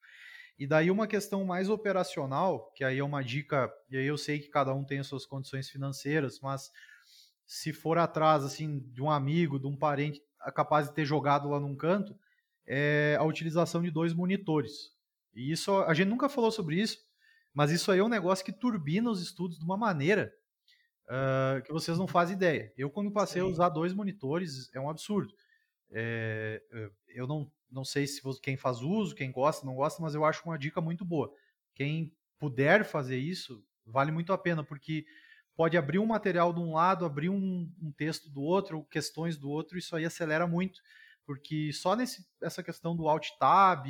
E 0.57 0.65
daí 0.65 0.89
uma 0.89 1.05
questão 1.05 1.45
mais 1.45 1.69
operacional, 1.69 2.71
que 2.75 2.83
aí 2.83 2.97
é 2.97 3.03
uma 3.03 3.23
dica, 3.23 3.71
e 3.89 3.97
aí 3.97 4.05
eu 4.05 4.17
sei 4.17 4.39
que 4.39 4.49
cada 4.49 4.73
um 4.73 4.83
tem 4.83 4.99
as 4.99 5.07
suas 5.07 5.25
condições 5.25 5.69
financeiras, 5.69 6.39
mas 6.41 6.71
se 7.45 7.71
for 7.71 7.97
atrás 7.97 8.43
assim 8.43 8.79
de 8.79 9.01
um 9.01 9.09
amigo, 9.09 9.59
de 9.59 9.67
um 9.67 9.77
parente 9.77 10.21
ah, 10.41 10.51
capaz 10.51 10.87
de 10.87 10.95
ter 10.95 11.05
jogado 11.05 11.49
lá 11.49 11.59
num 11.59 11.75
canto, 11.75 12.17
é 12.65 13.15
a 13.19 13.23
utilização 13.23 13.81
de 13.81 13.91
dois 13.91 14.13
monitores. 14.13 14.95
E 15.33 15.51
isso 15.51 15.71
a 15.83 15.93
gente 15.93 16.09
nunca 16.09 16.27
falou 16.27 16.51
sobre 16.51 16.81
isso, 16.81 16.97
mas 17.53 17.71
isso 17.71 17.91
aí 17.91 17.99
é 17.99 18.03
um 18.03 18.09
negócio 18.09 18.43
que 18.43 18.51
turbina 18.51 19.09
os 19.09 19.21
estudos 19.21 19.59
de 19.59 19.63
uma 19.63 19.77
maneira 19.77 20.33
ah, 21.07 21.61
que 21.63 21.71
vocês 21.71 21.97
não 21.97 22.07
fazem 22.07 22.35
ideia. 22.35 22.73
Eu 22.75 22.89
quando 22.89 23.11
passei 23.11 23.41
a 23.41 23.45
Sim. 23.45 23.51
usar 23.51 23.69
dois 23.69 23.93
monitores 23.93 24.73
é 24.73 24.79
um 24.79 24.89
absurdo. 24.89 25.33
É, 25.91 26.61
é, 26.73 26.89
eu 27.09 27.27
não, 27.27 27.49
não 27.71 27.83
sei 27.85 28.07
se 28.07 28.21
quem 28.41 28.57
faz 28.57 28.81
uso, 28.81 29.15
quem 29.15 29.31
gosta, 29.31 29.65
não 29.65 29.75
gosta, 29.75 30.01
mas 30.01 30.15
eu 30.15 30.25
acho 30.25 30.43
uma 30.45 30.57
dica 30.57 30.81
muito 30.81 31.05
boa. 31.05 31.33
Quem 31.75 32.13
puder 32.39 32.83
fazer 32.85 33.17
isso, 33.17 33.63
vale 33.85 34.11
muito 34.11 34.33
a 34.33 34.37
pena, 34.37 34.63
porque 34.63 35.05
pode 35.55 35.77
abrir 35.77 35.99
um 35.99 36.05
material 36.05 36.53
de 36.53 36.59
um 36.59 36.73
lado, 36.73 37.05
abrir 37.05 37.29
um, 37.29 37.71
um 37.81 37.91
texto 37.91 38.29
do 38.29 38.41
outro, 38.41 38.83
questões 38.85 39.37
do 39.37 39.49
outro, 39.49 39.77
isso 39.77 39.95
aí 39.95 40.05
acelera 40.05 40.47
muito, 40.47 40.79
porque 41.25 41.71
só 41.73 41.95
nesse, 41.95 42.25
essa 42.41 42.63
questão 42.63 42.95
do 42.95 43.07
Alt 43.07 43.29
Tab 43.39 43.85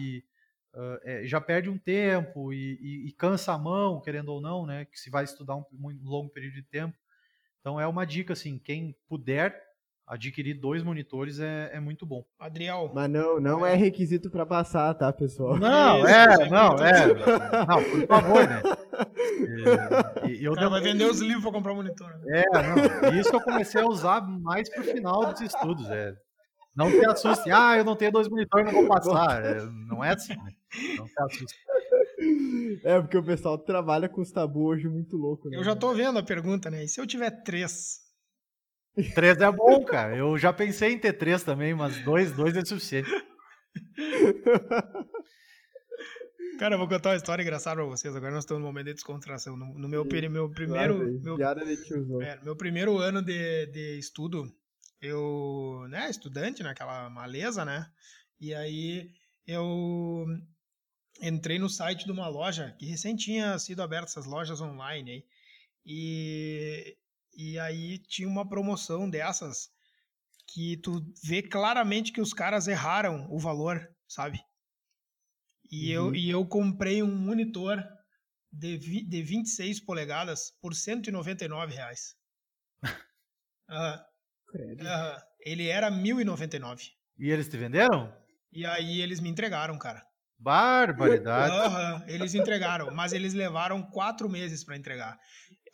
ah, 0.74 1.00
é, 1.03 1.25
já 1.25 1.40
perde 1.42 1.70
um 1.70 1.77
tempo 1.77 2.53
e, 2.53 2.77
e- 2.81 3.07
e 3.07 3.11
cansa 3.13 3.53
a 3.53 3.57
mão, 3.57 4.01
querendo 4.01 4.29
ou 4.29 4.42
não, 4.42 4.66
né? 4.66 4.85
Que 4.85 5.00
se 5.00 5.09
vai 5.09 5.24
estudar 5.24 5.55
um, 5.55 5.63
muito 5.72 6.03
longo 6.03 6.29
período 6.31 6.55
de 6.55 6.63
tempo. 6.63 6.98
Então 7.59 7.79
é 7.79 7.87
uma 7.87 8.05
dica, 8.05 8.33
assim, 8.33 8.59
quem 8.59 8.96
puder 9.07 9.67
adquirir 10.07 10.53
dois 10.59 10.81
monitores 10.83 11.39
é, 11.39 11.70
é 11.74 11.79
muito 11.81 12.05
bom. 12.05 12.24
Adriel, 12.39 12.89
Mas 12.96 13.09
não, 13.09 13.39
não 13.41 13.65
é 13.65 13.75
requisito 13.75 14.31
pra 14.31 14.46
passar, 14.46 14.93
tá, 14.93 15.11
pessoal? 15.11 15.57
Não, 15.59 16.00
Isso, 16.00 16.07
é, 16.07 16.33
isso 16.43 16.51
não, 16.51 16.75
é 16.79 17.01
é. 17.01 17.07
Não, 17.67 17.83
por 17.83 18.07
favor, 18.07 18.48
né? 18.48 18.61
É, 20.24 20.27
e 20.31 20.43
eu 20.43 20.53
cara 20.55 20.70
vai 20.70 20.81
dei- 20.81 20.91
vender 20.93 21.05
os 21.05 21.20
livros 21.22 21.43
para 21.43 21.51
comprar 21.51 21.74
monitor. 21.74 22.09
né? 22.24 22.41
É, 22.41 23.11
não. 23.11 23.20
Isso 23.20 23.29
eu 23.33 23.41
comecei 23.41 23.79
a 23.81 23.85
usar 23.87 24.22
mais 24.22 24.67
pro 24.70 24.83
final 24.83 25.31
dos 25.31 25.41
estudos. 25.41 25.87
É. 25.89 26.13
Não 26.75 26.89
te 26.89 27.05
assuste. 27.05 27.51
Ah, 27.51 27.77
eu 27.77 27.83
não 27.83 27.96
tenho 27.96 28.11
dois 28.11 28.27
monitores, 28.27 28.65
não 28.65 28.74
vou 28.81 28.87
passar. 28.87 29.43
É, 29.46 29.61
não 29.87 30.03
é 30.03 30.13
assim, 30.13 30.35
né? 30.35 30.51
Não 30.98 31.05
te 31.05 31.13
assuste. 31.22 31.55
É, 32.83 33.00
porque 33.00 33.17
o 33.17 33.24
pessoal 33.24 33.57
trabalha 33.57 34.09
com 34.09 34.22
os 34.22 34.31
tabu 34.31 34.65
hoje 34.65 34.87
muito 34.87 35.15
louco, 35.15 35.50
né? 35.50 35.57
Eu 35.57 35.63
já 35.63 35.75
tô 35.75 35.93
vendo 35.93 36.17
a 36.17 36.24
pergunta, 36.24 36.70
né? 36.72 36.83
E 36.83 36.87
se 36.87 37.00
eu 37.00 37.05
tiver 37.07 37.29
três? 37.43 38.00
Três 39.14 39.40
é 39.40 39.51
bom, 39.51 39.83
cara. 39.86 40.16
Eu 40.16 40.38
já 40.38 40.51
pensei 40.51 40.94
em 40.94 41.00
ter 41.00 41.14
três 41.14 41.44
também, 41.44 41.74
mas 41.74 42.03
dois, 42.03 42.31
dois 42.31 42.55
é 42.55 42.66
suficiente. 42.66 43.10
Cara, 46.57 46.74
eu 46.74 46.79
vou 46.79 46.88
contar 46.88 47.10
uma 47.12 47.16
história 47.16 47.44
engraçada 47.44 47.75
pra 47.75 47.86
vocês. 47.86 48.16
Agora 48.16 48.33
nós 48.33 48.44
estamos 48.44 48.62
num 48.62 48.68
momento 48.68 48.88
de 48.88 48.94
descontração. 48.96 49.55
No, 49.55 49.77
no 49.77 49.88
meu, 49.88 50.03
meu 50.03 50.50
primeiro. 50.50 50.98
meu, 51.22 51.38
é, 52.22 52.44
meu 52.44 52.55
primeiro 52.55 52.98
ano 52.98 53.22
de, 53.22 53.68
de 53.68 54.00
estudo, 54.00 54.44
eu, 55.00 55.86
né, 55.90 56.10
estudante 56.10 56.64
naquela 56.64 57.10
maleza, 57.12 57.64
né? 57.64 57.86
E 58.40 58.55
aí 58.55 59.12
eu 59.46 60.25
entrei 61.22 61.60
no 61.60 61.70
site 61.70 62.05
de 62.05 62.12
uma 62.12 62.27
loja 62.27 62.75
que 62.79 62.88
recém 62.88 63.16
tinha 63.16 63.57
sido 63.60 63.83
aberta 63.83 64.07
essas 64.07 64.25
lojas 64.25 64.60
online 64.60 65.12
aí. 65.12 65.24
E, 65.86 66.98
e 67.38 67.60
aí 67.60 68.00
tinha 68.00 68.28
uma 68.28 68.48
promoção 68.50 69.10
dessas 69.10 69.70
que 70.48 70.78
tu 70.78 71.02
vê 71.24 71.42
claramente 71.44 72.12
que 72.12 72.22
os 72.22 72.34
caras 72.34 72.68
erraram 72.68 73.28
o 73.30 73.40
valor, 73.40 73.88
sabe? 74.08 74.40
E, 75.70 75.92
eu, 75.92 76.08
Uhum. 76.08 76.16
e 76.16 76.30
eu 76.30 76.48
comprei 76.48 77.04
um 77.04 77.16
monitor 77.16 77.84
de, 78.52 78.78
vi, 78.78 79.04
de 79.08 79.22
26 79.22 79.82
polegadas 79.82 80.52
por 80.62 80.74
199 80.74 81.74
reais. 81.76 82.16
Credo. 84.48 84.88
aham. 84.88 85.18
Ele 85.42 85.68
era 85.68 85.92
1.099. 85.92 86.92
E 87.20 87.30
eles 87.30 87.48
te 87.48 87.58
venderam? 87.58 88.14
E 88.52 88.66
aí 88.66 89.02
eles 89.02 89.20
me 89.20 89.30
entregaram, 89.30 89.78
cara. 89.78 90.02
Barbaridade. 90.40 91.56
Aham, 91.56 92.06
eles 92.08 92.34
entregaram, 92.34 92.94
mas 92.94 93.12
eles 93.12 93.34
levaram 93.34 93.84
quatro 93.92 94.30
meses 94.30 94.64
para 94.64 94.78
entregar. 94.78 95.18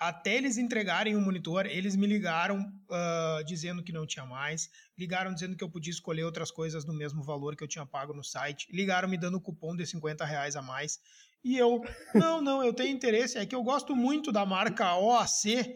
Até 0.03 0.35
eles 0.35 0.57
entregarem 0.57 1.15
o 1.15 1.21
monitor, 1.21 1.65
eles 1.65 1.95
me 1.95 2.05
ligaram 2.05 2.69
ah, 2.91 3.41
dizendo 3.45 3.81
que 3.81 3.93
não 3.93 4.05
tinha 4.05 4.25
mais, 4.25 4.69
ligaram 4.97 5.33
dizendo 5.33 5.55
que 5.55 5.63
eu 5.63 5.69
podia 5.69 5.91
escolher 5.91 6.25
outras 6.25 6.51
coisas 6.51 6.83
no 6.83 6.93
mesmo 6.93 7.23
valor 7.23 7.55
que 7.55 7.63
eu 7.63 7.69
tinha 7.69 7.85
pago 7.85 8.13
no 8.13 8.21
site, 8.21 8.67
ligaram 8.69 9.07
me 9.07 9.17
dando 9.17 9.39
cupom 9.39 9.73
de 9.73 9.85
50 9.85 10.25
reais 10.25 10.57
a 10.57 10.61
mais. 10.61 10.99
E 11.41 11.57
eu, 11.57 11.81
não, 12.13 12.41
não, 12.41 12.61
eu 12.61 12.73
tenho 12.73 12.93
interesse, 12.93 13.37
é 13.37 13.45
que 13.45 13.55
eu 13.55 13.63
gosto 13.63 13.95
muito 13.95 14.29
da 14.29 14.45
marca 14.45 14.93
OAC, 14.97 15.73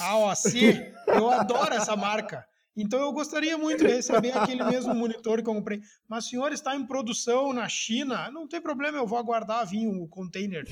OAC, 0.00 0.94
eu 1.08 1.28
adoro 1.28 1.74
essa 1.74 1.94
marca. 1.94 2.46
Então 2.74 2.98
eu 2.98 3.12
gostaria 3.12 3.58
muito 3.58 3.84
de 3.84 3.92
receber 3.92 4.30
aquele 4.32 4.64
mesmo 4.64 4.94
monitor 4.94 5.42
que 5.42 5.50
eu 5.50 5.54
comprei. 5.54 5.82
Mas 6.08 6.24
o 6.24 6.28
senhor 6.30 6.52
está 6.52 6.74
em 6.74 6.86
produção 6.86 7.52
na 7.52 7.68
China? 7.68 8.30
Não 8.30 8.48
tem 8.48 8.62
problema, 8.62 8.96
eu 8.96 9.06
vou 9.06 9.18
aguardar 9.18 9.66
vir 9.66 9.86
o 9.88 10.08
container. 10.08 10.64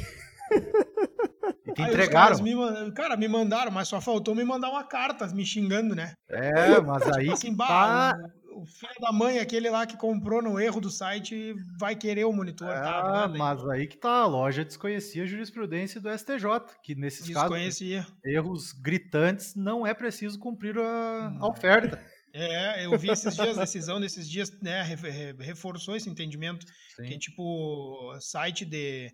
Te 1.76 1.82
Aí 1.82 1.88
entregaram. 1.90 2.42
me 2.42 2.54
man- 2.54 2.90
cara, 2.92 3.16
me 3.16 3.28
mandaram, 3.28 3.70
mas 3.70 3.86
só 3.88 4.00
faltou 4.00 4.34
me 4.34 4.42
mandar 4.44 4.70
uma 4.70 4.82
carta 4.84 5.26
me 5.28 5.44
xingando, 5.44 5.94
né? 5.94 6.14
É, 6.28 6.80
mas 6.80 7.02
aí 7.12 7.28
Assim, 7.30 7.50
que 7.50 7.54
bah, 7.56 8.14
tá. 8.14 8.30
o, 8.54 8.64
filho 8.64 8.94
da 9.00 9.12
mãe, 9.12 9.38
aquele 9.38 9.68
lá 9.68 9.86
que 9.86 9.96
comprou 9.96 10.40
no 10.42 10.58
erro 10.58 10.80
do 10.80 10.90
site, 10.90 11.54
vai 11.78 11.94
querer 11.94 12.24
o 12.24 12.32
monitor. 12.32 12.66
tá, 12.68 12.82
Ah, 12.82 13.26
aí. 13.26 13.38
mas 13.38 13.68
aí 13.68 13.86
que 13.86 13.98
tá, 13.98 14.20
a 14.22 14.26
loja 14.26 14.64
desconhecia 14.64 15.22
a 15.24 15.26
jurisprudência 15.26 16.00
do 16.00 16.08
STJ, 16.08 16.44
que 16.82 16.94
nesses 16.94 17.28
casos, 17.28 17.80
erros 18.24 18.72
gritantes, 18.72 19.54
não 19.54 19.86
é 19.86 19.92
preciso 19.92 20.38
cumprir 20.38 20.78
a, 20.78 21.32
a 21.38 21.46
oferta. 21.46 22.02
É, 22.38 22.84
eu 22.84 22.98
vi 22.98 23.08
esses 23.10 23.34
dias, 23.34 23.56
a 23.56 23.62
decisão 23.62 23.98
desses 23.98 24.28
dias, 24.28 24.50
né, 24.60 24.82
re- 24.82 25.10
re- 25.10 25.36
reforçou 25.40 25.96
esse 25.96 26.10
entendimento. 26.10 26.66
Que 26.96 27.08
Sim. 27.12 27.18
tipo, 27.18 28.14
site 28.20 28.64
de 28.66 29.10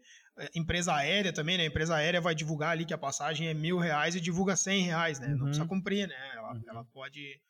empresa 0.55 0.95
aérea 0.95 1.33
também, 1.33 1.57
né? 1.59 1.65
A 1.65 1.67
empresa 1.67 1.95
aérea 1.97 2.21
vai 2.21 2.35
divulgar 2.35 2.71
ali 2.71 2.85
que 2.85 2.95
a 2.95 2.99
passagem 2.99 3.49
é 3.49 3.55
mil 3.55 3.79
reais 3.79 4.15
e 4.15 4.21
divulga 4.21 4.57
cem 4.57 4.83
reais, 4.85 5.21
né? 5.21 5.29
Não 5.29 5.39
Uhum. 5.41 5.45
precisa 5.45 5.67
cumprir, 5.67 6.09
né? 6.09 6.31
Ela, 6.35 6.53
Uhum. 6.55 6.63
ela 6.69 6.85
pode, 6.87 7.41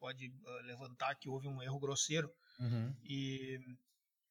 pode 0.00 0.32
ah, 0.46 0.60
levantar 0.66 1.14
que 1.14 1.28
houve 1.28 1.46
um 1.48 1.62
erro 1.62 1.78
grosseiro. 1.78 2.28
Uhum. 2.60 2.92
E... 3.04 3.58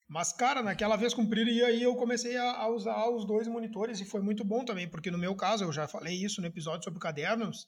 Mas, 0.08 0.34
cara, 0.34 0.62
naquela 0.62 0.96
vez 0.98 1.14
cumpriram 1.14 1.50
e 1.50 1.64
aí 1.64 1.82
eu 1.84 1.96
comecei 1.96 2.36
a, 2.38 2.52
a 2.52 2.68
usar 2.68 3.08
os 3.10 3.26
dois 3.26 3.48
monitores 3.48 4.00
e 4.02 4.06
foi 4.06 4.22
muito 4.22 4.44
bom 4.44 4.64
também, 4.66 4.88
porque 4.88 5.10
no 5.10 5.18
meu 5.18 5.34
caso, 5.36 5.64
eu 5.64 5.72
já 5.72 5.88
falei 5.88 6.14
isso 6.16 6.42
no 6.42 6.48
episódio 6.48 6.84
sobre 6.84 7.00
cadernos, 7.00 7.66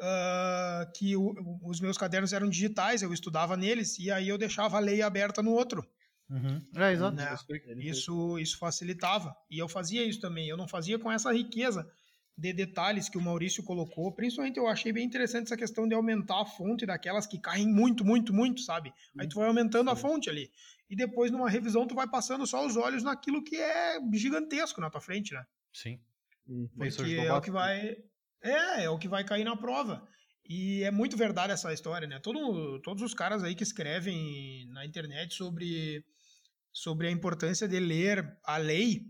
ah, 0.00 0.86
que 0.94 1.16
o- 1.16 1.34
os 1.64 1.80
meus 1.80 1.96
cadernos 1.96 2.32
eram 2.32 2.48
digitais, 2.50 3.02
eu 3.02 3.12
estudava 3.12 3.56
neles 3.56 3.98
e 3.98 4.10
aí 4.10 4.28
eu 4.28 4.36
deixava 4.38 4.76
a 4.76 4.80
lei 4.80 5.00
aberta 5.02 5.42
no 5.42 5.52
outro. 5.52 5.84
Uhum. 6.34 6.60
É, 6.82 6.92
exato. 6.92 7.16
Né? 7.16 7.36
isso. 7.78 8.38
Isso, 8.38 8.58
facilitava. 8.58 9.36
E 9.48 9.58
eu 9.58 9.68
fazia 9.68 10.04
isso 10.04 10.20
também. 10.20 10.48
Eu 10.48 10.56
não 10.56 10.66
fazia 10.66 10.98
com 10.98 11.10
essa 11.10 11.32
riqueza 11.32 11.88
de 12.36 12.52
detalhes 12.52 13.08
que 13.08 13.16
o 13.16 13.20
Maurício 13.20 13.62
colocou. 13.62 14.12
Principalmente 14.12 14.58
eu 14.58 14.66
achei 14.66 14.92
bem 14.92 15.06
interessante 15.06 15.46
essa 15.46 15.56
questão 15.56 15.86
de 15.86 15.94
aumentar 15.94 16.42
a 16.42 16.46
fonte 16.46 16.84
daquelas 16.84 17.26
que 17.26 17.38
caem 17.38 17.68
muito, 17.68 18.04
muito, 18.04 18.34
muito, 18.34 18.60
sabe? 18.62 18.92
Aí 19.16 19.28
tu 19.28 19.36
vai 19.36 19.46
aumentando 19.46 19.90
a 19.90 19.96
fonte 19.96 20.28
ali. 20.28 20.50
E 20.90 20.96
depois, 20.96 21.30
numa 21.30 21.48
revisão, 21.48 21.86
tu 21.86 21.94
vai 21.94 22.08
passando 22.08 22.46
só 22.46 22.66
os 22.66 22.76
olhos 22.76 23.04
naquilo 23.04 23.42
que 23.42 23.56
é 23.56 23.98
gigantesco 24.12 24.80
na 24.80 24.90
tua 24.90 25.00
frente, 25.00 25.32
né? 25.32 25.44
Sim. 25.72 26.00
Porque 26.76 27.14
é 27.14 27.32
o 27.32 27.40
que 27.40 27.50
vai. 27.50 27.96
É, 28.42 28.84
é 28.84 28.90
o 28.90 28.98
que 28.98 29.08
vai 29.08 29.24
cair 29.24 29.44
na 29.44 29.56
prova. 29.56 30.06
E 30.46 30.82
é 30.82 30.90
muito 30.90 31.16
verdade 31.16 31.52
essa 31.52 31.72
história, 31.72 32.06
né? 32.06 32.18
Todo, 32.18 32.78
todos 32.80 33.02
os 33.02 33.14
caras 33.14 33.42
aí 33.42 33.54
que 33.54 33.62
escrevem 33.62 34.66
na 34.68 34.84
internet 34.84 35.34
sobre, 35.34 36.04
sobre 36.74 37.06
a 37.06 37.10
importância 37.10 37.68
de 37.68 37.78
ler 37.78 38.36
a 38.44 38.56
lei, 38.58 39.06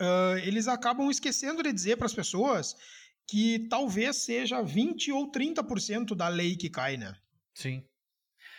uh, 0.00 0.36
eles 0.44 0.68
acabam 0.68 1.10
esquecendo 1.10 1.62
de 1.62 1.72
dizer 1.72 1.96
para 1.96 2.06
as 2.06 2.14
pessoas 2.14 2.74
que 3.26 3.66
talvez 3.70 4.16
seja 4.24 4.60
20 4.62 5.10
ou 5.10 5.30
30% 5.32 6.14
da 6.14 6.28
lei 6.28 6.54
que 6.56 6.68
cai, 6.68 6.98
né? 6.98 7.16
Sim. 7.54 7.82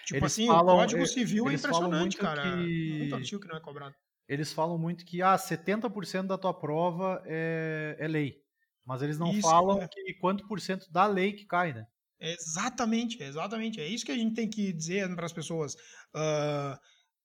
Tipo 0.07 0.17
Eles 0.21 0.33
assim, 0.33 0.47
falam- 0.47 0.75
o 0.75 0.79
Código 0.79 1.03
e- 1.03 1.07
Civil 1.07 1.47
é 1.49 1.53
impressionante, 1.53 1.99
muito 1.99 2.17
cara. 2.17 2.41
que- 2.43 2.97
Muito 2.97 3.15
artigo 3.15 3.41
que 3.41 3.47
não 3.47 3.57
é 3.57 3.61
cobrado. 3.61 3.95
Eles 4.27 4.51
falam 4.51 4.77
muito 4.77 5.05
que 5.05 5.21
ah, 5.21 5.37
70% 5.37 6.27
da 6.27 6.37
tua 6.37 6.53
prova 6.53 7.21
é, 7.27 7.95
é 7.99 8.07
lei. 8.07 8.41
Mas 8.83 9.01
eles 9.03 9.19
não 9.19 9.31
Isso, 9.31 9.41
falam 9.47 9.81
é. 9.81 9.87
que 9.87 10.13
quanto 10.15 10.47
por 10.47 10.59
cento 10.59 10.91
da 10.91 11.05
lei 11.05 11.33
que 11.33 11.45
cai, 11.45 11.73
né? 11.73 11.85
Exatamente, 12.19 13.21
exatamente. 13.21 13.79
É 13.79 13.87
isso 13.87 14.05
que 14.05 14.11
a 14.11 14.15
gente 14.17 14.33
tem 14.35 14.49
que 14.49 14.71
dizer 14.73 15.13
para 15.15 15.25
as 15.27 15.33
pessoas. 15.33 15.75
Ah, 16.13 16.79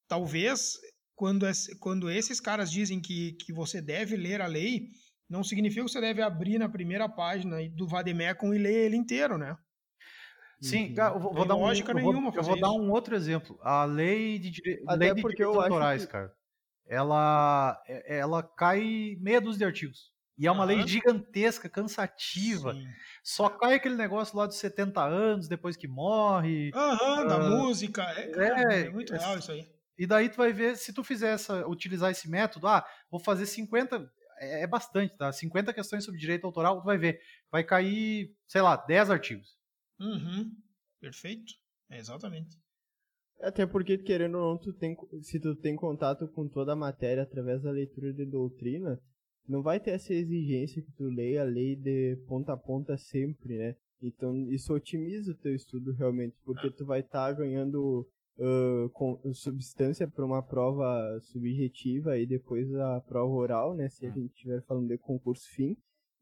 talvez 0.09 0.77
quando, 1.21 1.47
es- 1.47 1.69
quando 1.79 2.11
esses 2.11 2.41
caras 2.41 2.73
dizem 2.73 2.99
que, 2.99 3.33
que 3.33 3.53
você 3.53 3.83
deve 3.83 4.17
ler 4.17 4.41
a 4.41 4.47
lei, 4.47 4.89
não 5.29 5.45
significa 5.45 5.85
que 5.85 5.91
você 5.93 6.01
deve 6.01 6.23
abrir 6.23 6.59
na 6.59 6.67
primeira 6.67 7.07
página 7.11 7.57
do 7.77 7.87
Vademecum 7.87 8.55
e 8.55 8.59
ler 8.59 8.87
ele 8.87 8.97
inteiro, 8.97 9.37
né? 9.37 9.55
Sim, 10.63 10.89
Uhum. 10.89 10.95
cara, 10.95 11.15
eu 11.15 11.21
vou, 11.21 11.35
vou 11.35 11.45
dar 11.45 11.57
um, 11.57 11.61
lógica 11.61 11.91
eu 11.93 12.01
vou, 12.01 12.13
nenhuma 12.15 12.33
eu 12.35 12.43
vou 12.43 12.59
dar 12.59 12.69
isso. 12.69 12.79
um 12.81 12.91
outro 12.91 13.15
exemplo. 13.15 13.59
A 13.63 13.85
lei 13.85 14.39
de, 14.39 14.51
dire... 14.51 14.83
Até 14.89 14.97
lei 14.97 15.15
de 15.15 15.21
porque 15.21 15.37
direitos 15.37 15.63
autorais, 15.63 16.07
que- 16.07 16.11
cara. 16.13 16.33
Ela, 16.89 17.83
é- 17.87 18.19
ela 18.21 18.43
cai 18.43 19.15
meia 19.21 19.43
dúzia 19.43 19.59
de 19.59 19.65
artigos. 19.67 20.11
E 20.39 20.47
é 20.47 20.51
uma 20.51 20.65
lei 20.65 20.79
Aham. 20.79 20.87
gigantesca, 20.87 21.69
cansativa. 21.69 22.73
Sim. 22.73 22.87
Só 23.23 23.51
cai 23.51 23.75
aquele 23.75 23.95
negócio 23.95 24.35
lá 24.39 24.47
dos 24.47 24.57
70 24.57 25.05
anos, 25.05 25.49
depois 25.49 25.77
que 25.77 25.87
morre. 25.87 26.71
Aham, 26.75 27.27
da 27.27 27.37
Ah, 27.37 27.51
música. 27.51 28.03
É, 28.19 28.29
cara, 28.29 28.75
é, 28.75 28.87
é 28.87 28.91
muito 28.91 29.15
é- 29.15 29.19
real 29.19 29.39
isso 29.39 29.53
aí. 29.53 29.67
E 30.01 30.07
daí 30.07 30.31
tu 30.31 30.39
vai 30.39 30.51
ver, 30.51 30.79
se 30.79 30.95
tu 30.95 31.05
fizer 31.05 31.35
essa, 31.35 31.69
utilizar 31.69 32.11
esse 32.11 32.27
método, 32.27 32.67
ah, 32.67 32.83
vou 33.11 33.21
fazer 33.21 33.45
50, 33.45 34.11
é, 34.39 34.63
é 34.63 34.67
bastante, 34.67 35.15
tá? 35.15 35.31
50 35.31 35.75
questões 35.75 36.07
sobre 36.07 36.19
direito 36.19 36.47
autoral, 36.47 36.81
tu 36.81 36.87
vai 36.87 36.97
ver, 36.97 37.21
vai 37.53 37.63
cair, 37.63 38.35
sei 38.47 38.63
lá, 38.63 38.79
10 38.79 39.11
artigos. 39.11 39.59
Uhum. 40.01 40.57
Perfeito. 40.99 41.53
É, 41.91 41.99
exatamente. 41.99 42.57
Até 43.43 43.67
porque, 43.67 43.99
querendo 43.99 44.39
ou 44.39 44.55
não, 44.55 44.59
tu 44.59 44.73
tem, 44.73 44.97
se 45.21 45.39
tu 45.39 45.55
tem 45.55 45.77
contato 45.77 46.27
com 46.29 46.49
toda 46.49 46.73
a 46.73 46.77
matéria 46.77 47.25
através 47.25 47.61
da 47.61 47.71
leitura 47.71 48.11
de 48.11 48.25
doutrina, 48.25 48.99
não 49.47 49.63
vai 49.63 49.79
ter 49.79 49.91
essa 49.91 50.15
exigência 50.15 50.83
que 50.83 50.93
tu 50.93 51.11
leia 51.11 51.43
a 51.43 51.45
lei 51.45 51.77
de 51.77 52.17
ponta 52.27 52.55
a 52.55 52.57
ponta 52.57 52.97
sempre, 52.97 53.59
né? 53.59 53.77
Então, 54.01 54.35
isso 54.51 54.73
otimiza 54.73 55.33
o 55.33 55.37
teu 55.37 55.55
estudo 55.55 55.93
realmente, 55.93 56.39
porque 56.43 56.71
tu 56.71 56.87
vai 56.87 57.01
estar 57.01 57.35
ganhando 57.35 58.09
ah, 58.39 58.89
com, 58.93 59.21
substância 59.35 60.07
para 60.09 60.25
uma 60.25 60.43
prova 60.43 61.19
subjetiva 61.23 62.19
e 62.19 62.27
depois 62.27 62.73
a 62.75 63.01
prova 63.01 63.33
oral, 63.35 63.75
né? 63.75 63.89
Se 63.89 64.07
a 64.07 64.11
gente 64.11 64.33
estiver 64.35 64.63
falando 64.63 64.89
de 64.89 64.99
concurso 64.99 65.49
fim. 65.51 65.77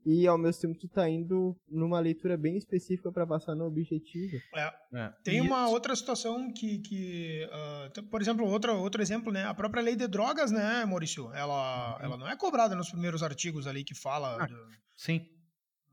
E 0.07 0.27
ao 0.27 0.38
mesmo 0.38 0.62
tempo 0.62 0.79
tu 0.79 0.88
tá 0.88 1.09
indo 1.11 1.55
numa 1.68 1.99
leitura 2.01 2.37
bem 2.37 2.57
específica 2.57 3.11
para 3.12 3.27
passar 3.27 3.55
no 3.55 3.66
objetivo. 3.66 4.37
É. 4.55 5.12
Tem 5.25 5.38
E 5.38 5.40
uma 5.40 5.64
isso- 5.64 5.73
outra 5.75 5.94
situação 5.94 6.51
que, 6.53 6.79
que 6.79 7.47
t- 7.92 8.03
por 8.03 8.23
exemplo, 8.23 8.47
outra, 8.47 8.73
outro 8.73 9.03
exemplo, 9.03 9.31
né? 9.33 9.44
A 9.44 9.53
própria 9.53 9.83
lei 9.83 9.97
de 9.97 10.07
drogas, 10.07 10.51
né, 10.53 10.85
Maurício? 10.87 11.31
Ela, 11.35 11.97
Uhum. 11.99 12.05
ela 12.05 12.16
não 12.16 12.29
é 12.29 12.37
cobrada 12.37 12.75
nos 12.77 12.88
primeiros 12.90 13.23
artigos 13.23 13.66
ali 13.66 13.85
que 13.85 13.94
fala. 13.94 14.42
Ah, 14.42 14.47
do- 14.47 14.68
Sim, 14.97 15.27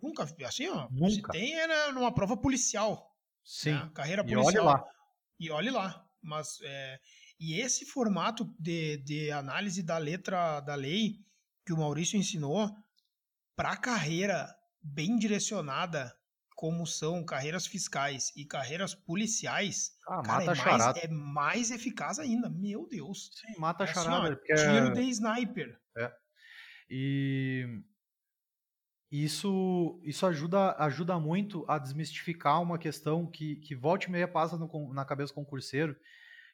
Nunca, 0.01 0.23
assim, 0.45 0.67
ó. 0.69 0.87
Se 0.87 0.93
Nunca. 1.17 1.31
tem 1.31 1.59
é 1.59 1.91
numa 1.91 2.13
prova 2.13 2.37
policial. 2.37 3.11
sim. 3.43 3.71
né? 3.71 3.89
Carreira 3.93 4.21
E 4.21 4.33
policial. 4.33 4.65
olhe 4.65 4.73
lá. 4.73 4.85
E 5.39 5.49
olhe 5.51 5.71
lá. 5.71 6.04
Mas, 6.25 6.57
é, 6.63 6.99
e 7.39 7.59
esse 7.59 7.85
formato 7.85 8.45
de, 8.59 8.97
de 8.97 9.31
análise 9.31 9.83
da 9.83 9.97
letra 9.97 10.59
da 10.61 10.75
lei 10.75 11.17
que 11.65 11.71
o 11.73 11.77
Maurício 11.77 12.17
ensinou 12.17 12.69
para 13.55 13.77
carreira 13.77 14.53
bem 14.81 15.17
direcionada, 15.17 16.13
como 16.55 16.85
são 16.87 17.23
carreiras 17.23 17.67
fiscais 17.67 18.31
e 18.35 18.45
carreiras 18.45 18.95
policiais, 18.95 19.91
Ah, 20.07 20.21
cara, 20.23 20.43
é 20.43 20.45
mais, 20.47 20.57
charada. 20.59 20.99
é 20.99 21.07
mais 21.07 21.71
eficaz 21.71 22.17
ainda. 22.19 22.49
Meu 22.49 22.87
Deus. 22.87 23.29
Sim, 23.33 23.59
mata 23.59 23.83
É 23.83 23.89
assim, 23.89 23.99
ó, 23.99 24.03
charada. 24.03 24.35
porque 24.37 24.53
é- 24.53 24.55
Tiro 24.55 24.93
de 24.93 25.01
sniper. 25.09 25.79
E 26.89 27.65
isso, 29.11 29.99
isso 30.03 30.25
ajuda, 30.25 30.75
ajuda 30.79 31.19
muito 31.19 31.65
a 31.67 31.77
desmistificar 31.77 32.61
uma 32.61 32.77
questão 32.79 33.25
que, 33.29 33.57
que 33.57 33.75
volta 33.75 34.07
e 34.07 34.11
meia 34.11 34.27
passa 34.27 34.57
no 34.57 34.93
na 34.93 35.05
cabeça 35.05 35.31
do 35.33 35.35
concurseiro, 35.35 35.95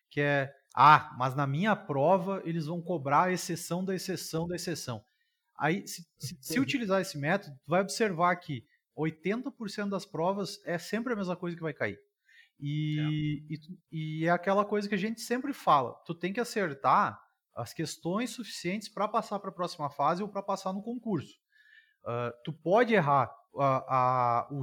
que 0.09 0.21
é, 0.21 0.53
ah, 0.75 1.15
mas 1.17 1.35
na 1.35 1.47
minha 1.47 1.75
prova 1.75 2.41
eles 2.45 2.67
vão 2.67 2.81
cobrar 2.81 3.25
a 3.25 3.31
exceção 3.33 3.83
da 3.85 3.95
exceção 3.95 4.47
da 4.47 4.55
exceção. 4.55 5.03
Aí, 5.59 5.87
se, 5.87 6.05
se- 6.19 6.37
se 6.41 6.59
utilizar 6.59 7.01
esse 7.01 7.17
método, 7.17 7.55
tu 7.63 7.69
vai 7.69 7.81
observar 7.81 8.35
que 8.37 8.65
80% 8.95 9.91
das 9.91 10.05
provas 10.05 10.59
é 10.65 10.77
sempre 10.77 11.13
a 11.13 11.15
mesma 11.17 11.35
coisa 11.37 11.55
que 11.57 11.63
vai 11.63 11.73
cair. 11.73 11.99
E, 12.59 13.43
e, 13.49 13.59
tu- 13.59 13.79
e 13.91 14.25
é 14.27 14.31
aquela 14.31 14.65
coisa 14.65 14.89
que 14.89 14.95
a 14.95 14.99
gente 14.99 15.21
sempre 15.21 15.53
fala, 15.53 15.93
tu 16.05 16.15
tem 16.15 16.33
que 16.33 16.41
acertar 16.41 17.19
as 17.55 17.73
questões 17.73 18.31
suficientes 18.31 18.89
para 18.89 19.07
passar 19.07 19.39
para 19.39 19.49
a 19.51 19.53
próxima 19.53 19.89
fase 19.91 20.23
ou 20.23 20.29
para 20.29 20.43
passar 20.43 20.73
no 20.73 20.83
concurso. 20.83 21.40
Ah, 22.05 22.33
tu 22.43 22.51
pode 22.53 22.93
errar 22.93 23.31
a, 23.57 23.95
a, 24.47 24.49
o, 24.51 24.61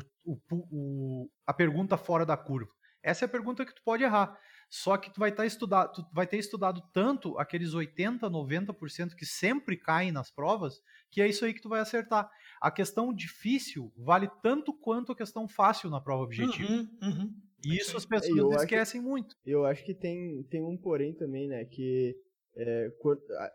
o 0.51 1.31
a 1.47 1.53
pergunta 1.55 1.97
fora 1.97 2.25
da 2.27 2.37
curva. 2.37 2.71
Essa 3.03 3.25
é 3.25 3.27
a 3.27 3.31
pergunta 3.31 3.65
que 3.65 3.75
tu 3.75 3.83
pode 3.85 4.03
errar. 4.03 4.37
Só 4.71 4.99
que 4.99 5.11
tu 5.13 5.19
vai, 5.19 5.33
tá 5.33 5.47
estudado, 5.47 5.93
tu 5.95 6.03
vai 6.13 6.27
ter 6.27 6.37
estudado 6.37 6.83
tanto 6.93 7.39
aqueles 7.39 7.73
80, 7.73 8.29
90% 8.29 9.15
que 9.17 9.25
sempre 9.25 9.79
caem 9.79 10.13
nas 10.13 10.31
provas, 10.31 10.75
que 11.11 11.23
é 11.23 11.27
isso 11.27 11.45
aí 11.47 11.55
que 11.55 11.63
tu 11.63 11.71
vai 11.71 11.81
acertar. 11.81 12.29
A 12.61 12.71
questão 12.71 13.15
difícil 13.15 13.91
vale 13.97 14.29
tanto 14.43 14.75
quanto 14.75 15.13
a 15.13 15.17
questão 15.17 15.49
fácil 15.49 15.89
na 15.89 16.03
prova 16.03 16.25
objetiva. 16.25 16.71
Uhum, 16.71 16.89
uhum. 17.03 17.35
E 17.65 17.73
É 17.73 17.77
isso 17.77 17.97
as 17.97 18.03
aí. 18.03 18.09
pessoas 18.11 18.39
Eu 18.39 18.51
acho- 18.53 18.65
esquecem 18.65 19.01
muito. 19.01 19.35
Eu 19.47 19.65
acho 19.65 19.83
que 19.87 19.95
tem, 19.95 20.43
tem 20.51 20.63
um 20.63 20.77
porém 20.77 21.15
também, 21.15 21.49
né? 21.49 21.65
Que 21.65 22.15
é, 22.55 22.91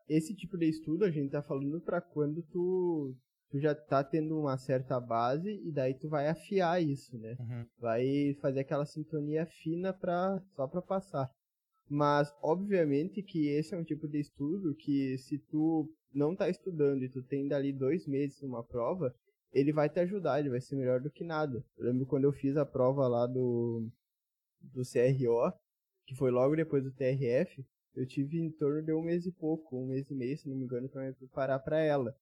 esse 0.09 0.35
tipo 0.35 0.57
de 0.57 0.67
estudo 0.67 1.05
a 1.05 1.11
gente 1.11 1.29
tá 1.29 1.43
falando 1.43 1.79
pra 1.79 2.01
quando 2.01 2.41
tu, 2.51 3.15
tu 3.53 3.59
já 3.59 3.75
tá 3.75 4.03
tendo 4.03 4.39
uma 4.39 4.57
certa 4.57 4.99
base 4.99 5.61
e 5.63 5.71
daí 5.71 5.93
tu 5.93 6.09
vai 6.09 6.27
afiar 6.27 6.81
isso, 6.81 7.15
né? 7.19 7.37
vai 7.77 8.35
fazer 8.41 8.61
aquela 8.61 8.83
sintonia 8.83 9.45
fina 9.45 9.93
pra, 9.93 10.41
só 10.55 10.67
para 10.67 10.81
passar. 10.81 11.29
Mas, 11.87 12.33
obviamente, 12.41 13.21
que 13.21 13.49
esse 13.49 13.75
é 13.75 13.77
um 13.77 13.83
tipo 13.83 14.07
de 14.07 14.19
estudo 14.19 14.73
que, 14.73 15.19
se 15.19 15.37
tu 15.37 15.87
não 16.11 16.35
tá 16.35 16.49
estudando 16.49 17.03
e 17.03 17.09
tu 17.09 17.21
tem 17.21 17.47
dali 17.47 17.71
dois 17.71 18.07
meses 18.07 18.41
numa 18.41 18.63
prova, 18.63 19.13
ele 19.51 19.71
vai 19.71 19.87
te 19.87 19.99
ajudar, 19.99 20.39
ele 20.39 20.49
vai 20.49 20.59
ser 20.59 20.75
melhor 20.75 20.99
do 20.99 21.11
que 21.11 21.23
nada. 21.23 21.63
Eu 21.77 21.85
lembro 21.85 22.07
quando 22.07 22.23
eu 22.23 22.31
fiz 22.31 22.57
a 22.57 22.65
prova 22.65 23.07
lá 23.07 23.27
do, 23.27 23.87
do 24.61 24.81
CRO, 24.81 25.53
que 26.07 26.15
foi 26.15 26.31
logo 26.31 26.55
depois 26.55 26.83
do 26.83 26.91
TRF, 26.91 27.63
eu 27.93 28.07
tive 28.07 28.39
em 28.39 28.49
torno 28.49 28.81
de 28.81 28.91
um 28.93 29.03
mês 29.03 29.27
e 29.27 29.31
pouco, 29.31 29.77
um 29.77 29.85
mês 29.85 30.09
e 30.09 30.15
meio, 30.15 30.35
se 30.39 30.49
não 30.49 30.55
me 30.55 30.63
engano, 30.63 30.89
para 30.89 31.05
me 31.05 31.13
preparar 31.13 31.59
para 31.59 31.79
ela. 31.79 32.17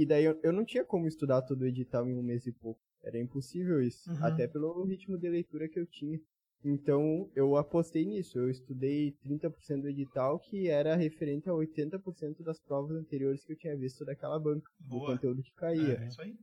E 0.00 0.06
daí 0.06 0.24
eu, 0.26 0.38
eu 0.44 0.52
não 0.52 0.64
tinha 0.64 0.84
como 0.84 1.08
estudar 1.08 1.42
todo 1.42 1.62
o 1.62 1.66
edital 1.66 2.08
em 2.08 2.16
um 2.16 2.22
mês 2.22 2.46
e 2.46 2.52
pouco. 2.52 2.80
Era 3.02 3.18
impossível 3.18 3.82
isso. 3.82 4.08
Uhum. 4.08 4.24
Até 4.24 4.46
pelo 4.46 4.84
ritmo 4.84 5.18
de 5.18 5.28
leitura 5.28 5.68
que 5.68 5.76
eu 5.80 5.84
tinha. 5.86 6.20
Então 6.64 7.28
eu 7.34 7.56
apostei 7.56 8.04
nisso. 8.04 8.38
Eu 8.38 8.48
estudei 8.48 9.16
30% 9.26 9.80
do 9.82 9.88
edital, 9.88 10.38
que 10.38 10.68
era 10.68 10.94
referente 10.94 11.48
a 11.48 11.52
80% 11.52 12.44
das 12.44 12.60
provas 12.60 12.96
anteriores 12.96 13.44
que 13.44 13.52
eu 13.52 13.56
tinha 13.56 13.76
visto 13.76 14.04
daquela 14.04 14.38
banca, 14.38 14.70
do 14.78 14.88
Boa. 14.98 15.12
conteúdo 15.12 15.42
que 15.42 15.52
caía. 15.56 15.98
É, 16.00 16.06
isso 16.06 16.22
aí. 16.22 16.36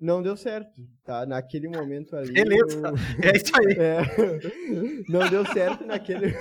Não 0.00 0.22
deu 0.22 0.34
certo, 0.36 0.82
tá? 1.04 1.26
Naquele 1.26 1.68
momento 1.68 2.16
ali. 2.16 2.32
Beleza. 2.32 2.78
eu- 2.88 2.94
É 3.22 3.36
isso 3.36 3.52
aí. 3.54 3.76
é, 3.78 5.12
não 5.12 5.28
deu 5.28 5.44
certo 5.52 5.84
naquele, 5.84 6.32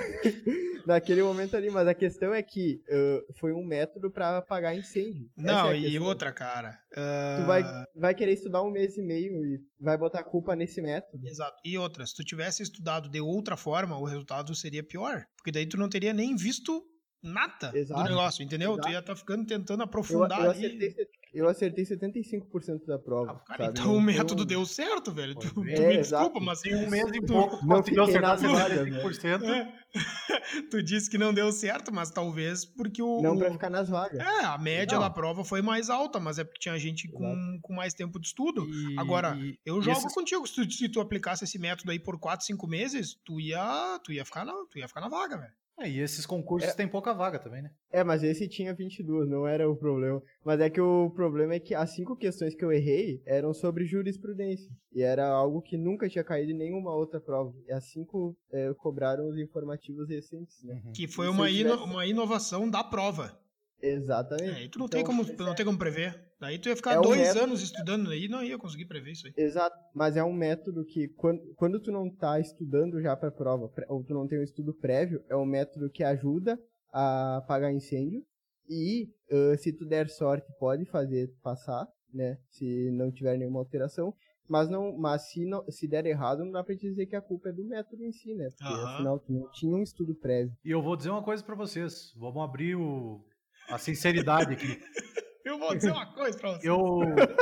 naquele 0.86 1.24
momento 1.24 1.56
ali, 1.56 1.70
mas 1.70 1.88
a 1.88 1.94
questão 1.94 2.34
é 2.34 2.42
que 2.42 2.82
uh, 2.90 3.34
foi 3.34 3.54
um 3.54 3.64
método 3.64 4.12
pra 4.12 4.38
apagar 4.38 4.76
incêndio. 4.76 5.30
Não, 5.36 5.72
é 5.72 5.80
e 5.80 6.00
outra, 6.00 6.32
cara. 6.32 6.72
Tu 6.94 7.00
ah, 7.00 7.44
vai, 7.46 7.64
vai 7.96 8.16
querer 8.16 8.34
estudar 8.34 8.62
um 8.62 8.72
mês 8.72 8.98
e 8.98 9.02
meio 9.02 9.46
e 9.46 9.60
vai 9.80 9.98
botar 9.98 10.20
a 10.20 10.24
culpa 10.24 10.56
nesse 10.56 10.82
método. 10.82 11.28
Exato. 11.28 11.56
E 11.64 11.78
outra, 11.78 12.06
se 12.06 12.16
tu 12.16 12.24
tivesse 12.24 12.64
estudado 12.64 13.10
de 13.10 13.20
outra 13.20 13.58
forma, 13.58 13.98
o 13.98 14.06
resultado 14.06 14.54
seria 14.56 14.84
pior. 14.84 15.26
Porque 15.38 15.52
daí 15.52 15.66
tu 15.66 15.78
não 15.78 15.90
teria 15.90 16.14
nem 16.14 16.36
visto 16.36 16.84
nada 17.24 17.72
Exato. 17.74 18.04
do 18.04 18.10
negócio, 18.10 18.44
entendeu? 18.44 18.74
Tu 18.74 18.80
Exato. 18.80 18.92
ia 18.92 19.00
estar 19.00 19.16
ficando 19.16 19.46
tentando 19.46 19.80
Eu, 19.82 19.86
aprofundar 19.86 20.44
eu 20.44 20.52
ali. 20.52 20.66
acertei 20.66 20.96
eu 21.34 21.48
acertei 21.50 21.84
75% 21.84 22.86
da 22.86 23.00
prova. 23.00 23.32
Ah, 23.32 23.40
cara, 23.40 23.66
sabe? 23.66 23.80
então 23.80 23.96
o 23.96 24.00
método 24.00 24.46
deu 24.46 24.64
certo, 24.68 25.12
velho. 25.12 25.34
Tu, 25.34 25.52
tu 25.52 25.62
É, 25.64 25.88
me 25.88 25.98
exato. 25.98 26.26
desculpa, 26.26 26.40
mas 26.46 26.62
Tem 26.62 26.76
um 26.76 26.88
mês 26.88 27.08
e 27.12 27.20
tu- 27.22 27.34
pouco, 27.34 27.66
não 27.66 27.78
conseguiu 27.78 28.04
acertar 28.04 28.40
nas 28.40 28.42
vagas, 28.44 28.88
né? 28.88 29.02
75%. 29.02 29.44
É. 29.46 29.74
tu 30.70 30.84
disse 30.84 31.10
que 31.10 31.18
não 31.18 31.34
deu 31.34 31.52
certo, 31.52 31.92
mas 31.92 32.12
talvez 32.12 32.66
porque 32.66 33.02
o. 33.02 33.20
Não 33.22 33.36
pra 33.36 33.52
ficar 33.52 33.72
nas 33.72 33.90
vagas. 33.90 34.20
É, 34.20 34.46
a 34.46 34.58
média 34.60 34.96
Não. 34.96 35.04
da 35.04 35.10
prova 35.10 35.44
foi 35.44 35.62
mais 35.64 35.90
alta, 35.90 36.20
mas 36.20 36.38
é 36.38 36.44
porque 36.44 36.60
tinha 36.60 36.78
gente 36.78 37.08
com, 37.08 37.60
com 37.64 37.74
mais 37.74 37.96
tempo 37.96 38.20
de 38.20 38.28
estudo. 38.28 38.68
E- 38.70 39.00
Agora, 39.00 39.36
Eu 39.66 39.82
jogo 39.82 39.98
esses- 39.98 40.14
contigo. 40.14 40.46
Se 40.46 40.54
tu, 40.54 40.72
se 40.72 40.88
tu 40.90 41.00
aplicasse 41.02 41.44
esse 41.46 41.58
método 41.58 41.90
aí 41.92 41.98
por 42.00 42.20
4, 42.20 42.46
5 42.46 42.68
meses, 42.68 43.16
tu 43.26 43.40
ia, 43.42 44.00
tu 44.04 44.12
ia, 44.12 44.24
ficar, 44.24 44.46
na, 44.46 44.54
tu 44.70 44.78
ia 44.78 44.88
ficar 44.88 45.02
na 45.02 45.10
vaga, 45.10 45.38
velho. 45.38 45.54
É, 45.80 45.90
e 45.90 46.00
esses 46.00 46.26
concursos 46.26 46.70
É. 46.70 46.74
têm 46.74 46.88
pouca 46.88 47.14
vaga 47.14 47.40
também, 47.40 47.64
né? 47.64 47.72
É, 47.92 48.04
mas 48.04 48.22
esse 48.24 48.48
tinha 48.48 48.74
22, 48.76 49.28
não 49.28 49.48
era 49.48 49.68
o 49.70 49.76
problema. 49.76 50.22
Mas 50.46 50.60
é 50.60 50.70
que 50.70 50.80
o 50.80 51.10
problema 51.12 51.56
é 51.56 51.60
que 51.60 51.74
as 51.74 51.90
cinco 51.96 52.16
questões 52.16 52.54
que 52.54 52.64
eu 52.64 52.72
errei 52.72 53.22
eram 53.26 53.54
sobre 53.54 53.84
jurisprudência. 53.86 54.70
E 54.94 55.02
era 55.02 55.28
algo 55.28 55.62
que 55.62 55.76
nunca 55.76 56.08
tinha 56.08 56.24
caído 56.24 56.52
em 56.52 56.58
nenhuma 56.58 56.94
outra 56.94 57.20
prova. 57.20 57.54
E 57.68 57.72
as 57.72 57.86
cinco 57.92 58.38
é, 58.52 58.72
cobraram 58.76 59.28
os 59.28 59.38
informativos 59.38 60.08
recentes, 60.10 60.64
né? 60.64 60.80
Uhum. 60.86 60.92
Que 60.92 61.08
foi 61.08 61.26
E 61.26 61.30
uma, 61.30 61.50
eu 61.50 61.54
ino- 61.56 61.72
tivesse- 61.72 61.90
uma 61.92 62.06
inovação 62.06 62.70
da 62.70 62.84
prova. 62.84 63.36
Exatamente. 63.82 64.50
É, 64.50 64.56
aí 64.56 64.70
tu 64.70 64.80
não, 64.80 64.86
Então, 64.86 64.98
tem 65.00 65.06
como, 65.06 65.24
não 65.40 65.56
tem 65.56 65.66
como 65.66 65.78
prever. 65.78 66.18
Daí 66.44 66.60
tu 66.60 66.68
ia 66.68 66.76
ficar 66.76 66.96
É 66.96 67.00
um 67.00 67.04
dois 67.04 67.22
método- 67.22 67.40
anos 67.40 67.62
estudando 67.62 68.10
aí 68.12 68.26
e 68.26 68.28
não 68.28 68.44
ia 68.44 68.58
conseguir 68.58 68.84
prever 68.86 69.12
isso 69.14 69.26
aí. 69.28 69.34
Exato, 69.38 69.78
mas 69.96 70.18
é 70.18 70.24
um 70.26 70.34
método 70.34 70.84
que 70.84 71.08
quando, 71.08 71.42
quando 71.56 71.80
tu 71.80 71.90
não 71.90 72.10
tá 72.10 72.38
estudando 72.38 73.02
já 73.02 73.16
pra 73.16 73.32
prova, 73.32 73.72
ou 73.88 74.04
tu 74.04 74.14
não 74.14 74.28
tem 74.28 74.40
um 74.40 74.44
estudo 74.44 74.74
prévio, 74.74 75.24
é 75.30 75.38
um 75.38 75.46
método 75.46 75.90
que 75.90 76.04
ajuda 76.04 76.60
a 76.92 77.38
apagar 77.38 77.72
incêndio 77.74 78.26
e 78.70 79.10
ãh, 79.32 79.56
se 79.58 79.72
tu 79.72 79.86
der 79.86 80.10
sorte 80.10 80.52
pode 80.60 80.84
fazer 80.84 81.34
passar, 81.42 81.88
né, 82.14 82.38
se 82.50 82.92
não 82.92 83.10
tiver 83.10 83.38
nenhuma 83.38 83.60
alteração, 83.62 84.14
mas 84.46 84.70
não, 84.70 84.92
mas 84.98 85.30
se 85.30 85.46
não, 85.46 85.64
se 85.72 85.88
der 85.88 86.06
errado 86.06 86.44
não 86.44 86.52
dá 86.52 86.62
pra 86.62 86.76
te 86.76 86.82
dizer 86.90 87.06
que 87.06 87.16
a 87.16 87.22
culpa 87.22 87.48
é 87.48 87.54
do 87.54 87.64
método 87.64 88.04
em 88.04 88.12
si, 88.12 88.34
né, 88.36 88.50
porque 88.50 88.66
Aham. 88.66 88.94
afinal 88.96 89.18
tu 89.20 89.32
não 89.32 89.50
tinha 89.52 89.74
um 89.74 89.82
estudo 89.82 90.14
prévio. 90.14 90.54
E 90.66 90.72
eu 90.72 90.82
vou 90.82 90.98
dizer 90.98 91.10
uma 91.10 91.24
coisa 91.24 91.42
pra 91.42 91.56
vocês. 91.56 92.14
Vamos 92.18 92.44
abrir 92.44 92.76
o... 92.76 93.24
a 93.70 93.78
sinceridade 93.78 94.52
aqui. 94.52 94.68
Eu 95.54 95.60
vou 95.60 95.76
dizer 95.76 95.92
uma 95.92 96.06
coisa 96.08 96.38
pra 96.38 96.52
você. 96.52 96.68
Eu. 96.70 96.78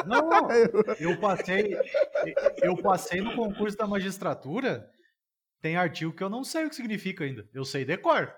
Não, 0.06 0.30
não. 0.30 0.50
Eu 1.00 1.17
passei. 1.19 1.76
Eu 2.62 2.76
passei 2.78 3.21
no 3.21 3.34
concurso 3.36 3.78
da 3.78 3.88
magistratura. 3.88 4.89
Tem 5.62 5.78
artigo 5.78 6.12
que 6.13 6.24
eu 6.24 6.30
não 6.30 6.43
sei 6.43 6.65
o 6.65 6.69
que 6.69 6.76
significa 6.76 7.24
ainda. 7.24 7.47
Eu 7.54 7.63
sei 7.63 7.86
decor. 7.86 8.34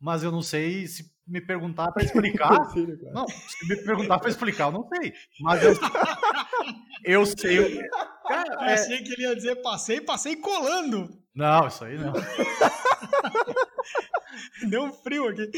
Mas 0.00 0.22
eu 0.22 0.32
não 0.32 0.42
sei 0.42 0.86
se 0.86 1.12
me 1.26 1.40
perguntar 1.40 1.92
pra 1.92 2.02
explicar. 2.02 2.50
Não, 3.14 3.26
se 3.28 3.68
me 3.68 3.76
perguntar 3.84 4.18
pra 4.18 4.28
explicar, 4.28 4.64
eu 4.66 4.72
não 4.72 4.86
sei. 4.88 5.14
Mas 5.40 5.62
eu, 5.62 5.72
eu 7.04 7.24
sei 7.26 7.58
o 7.60 7.66
que. 7.66 7.88
Cara, 8.28 8.52
Eu 8.54 8.60
é- 8.60 8.74
achei 8.74 9.02
que 9.02 9.12
ele 9.14 9.22
ia 9.22 9.34
dizer 9.36 9.56
passei, 9.62 10.00
passei 10.02 10.36
colando. 10.36 11.08
Não, 11.34 11.66
isso 11.66 11.84
aí 11.84 11.96
não. 11.98 12.12
Deu 14.70 14.82
um 14.84 14.92
frio 14.92 15.28
aqui. 15.28 15.50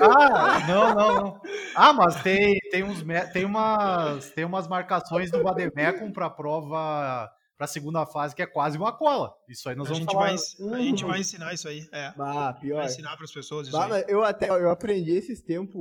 Ah, 0.00 0.66
não, 0.66 0.94
não, 0.94 1.14
não. 1.14 1.40
Ah, 1.74 1.92
mas 1.92 2.22
tem, 2.22 2.58
tem, 2.70 2.82
uns, 2.82 3.02
tem, 3.32 3.44
umas, 3.44 4.30
tem 4.30 4.44
umas 4.44 4.66
marcações 4.66 5.30
do 5.30 5.42
Vademecum 5.42 6.10
pra 6.12 6.30
prova, 6.30 7.30
pra 7.56 7.66
segunda 7.66 8.06
fase, 8.06 8.34
que 8.34 8.42
é 8.42 8.46
quase 8.46 8.78
uma 8.78 8.90
cola. 8.96 9.32
Isso 9.48 9.68
aí 9.68 9.76
nós 9.76 9.86
A 9.88 9.92
vamos 9.92 10.00
gente, 10.04 10.12
falar. 10.12 10.26
vai, 10.26 10.78
a 10.78 10.82
gente 10.82 11.04
vai 11.04 11.20
ensinar 11.20 11.52
isso 11.52 11.68
aí. 11.68 11.86
É. 11.92 12.12
Ah, 12.18 12.56
pior. 12.58 12.76
Vai 12.78 12.86
ensinar 12.86 13.16
pras 13.16 13.32
pessoas 13.32 13.68
isso 13.68 13.76
Bah, 13.76 13.94
aí. 13.94 14.04
eu 14.08 14.24
até 14.24 14.48
eu 14.48 14.70
aprendi 14.70 15.10
esses 15.12 15.42
tempos 15.42 15.74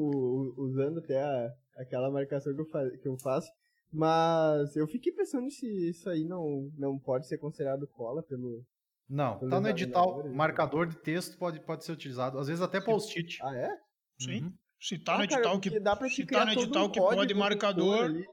usando 0.57 0.99
até 0.99 1.21
a- 1.21 1.49
aquela 1.77 2.11
marcação 2.11 2.53
que 2.53 2.61
eu, 2.61 2.65
fa- 2.65 2.89
que 3.01 3.07
eu 3.07 3.17
faço, 3.19 3.49
mas 3.93 4.75
eu 4.75 4.87
fiquei 4.87 5.13
pensando 5.13 5.49
se 5.49 5.65
isso 5.89 6.09
aí 6.09 6.25
não, 6.25 6.69
não 6.77 6.99
pode 6.99 7.27
ser 7.27 7.37
considerado 7.37 7.87
cola 7.87 8.21
pelo. 8.23 8.61
Não, 9.09 9.39
tá 9.49 9.59
no 9.61 9.69
edital. 9.69 10.23
né? 10.23 10.35
Marcador 10.35 10.87
de 10.87 10.97
texto 10.97 11.37
pode, 11.37 11.59
pode 11.61 11.85
ser 11.85 11.91
utilizado. 11.93 12.37
Às 12.39 12.47
vezes 12.47 12.61
até 12.61 12.81
post-it. 12.81 13.37
Ah, 13.41 13.55
é? 13.55 13.69
Sim. 14.21 14.43
Uhum. 14.43 14.53
Se 14.79 14.97
tá 14.99 15.17
no 15.17 15.23
Ah, 15.23 15.27
cara, 15.27 15.41
edital 15.41 15.59
que. 15.59 15.69
porque 15.69 15.83
dá 15.83 15.95
pra 15.95 16.09
Se 16.09 16.25
tá 16.25 16.45
no 16.45 16.53
todo 16.53 16.59
um 16.59 16.63
edital 16.63 16.91
que 16.91 16.99
pode 16.99 17.33
marcador. 17.33 18.03
ali. 18.05 18.25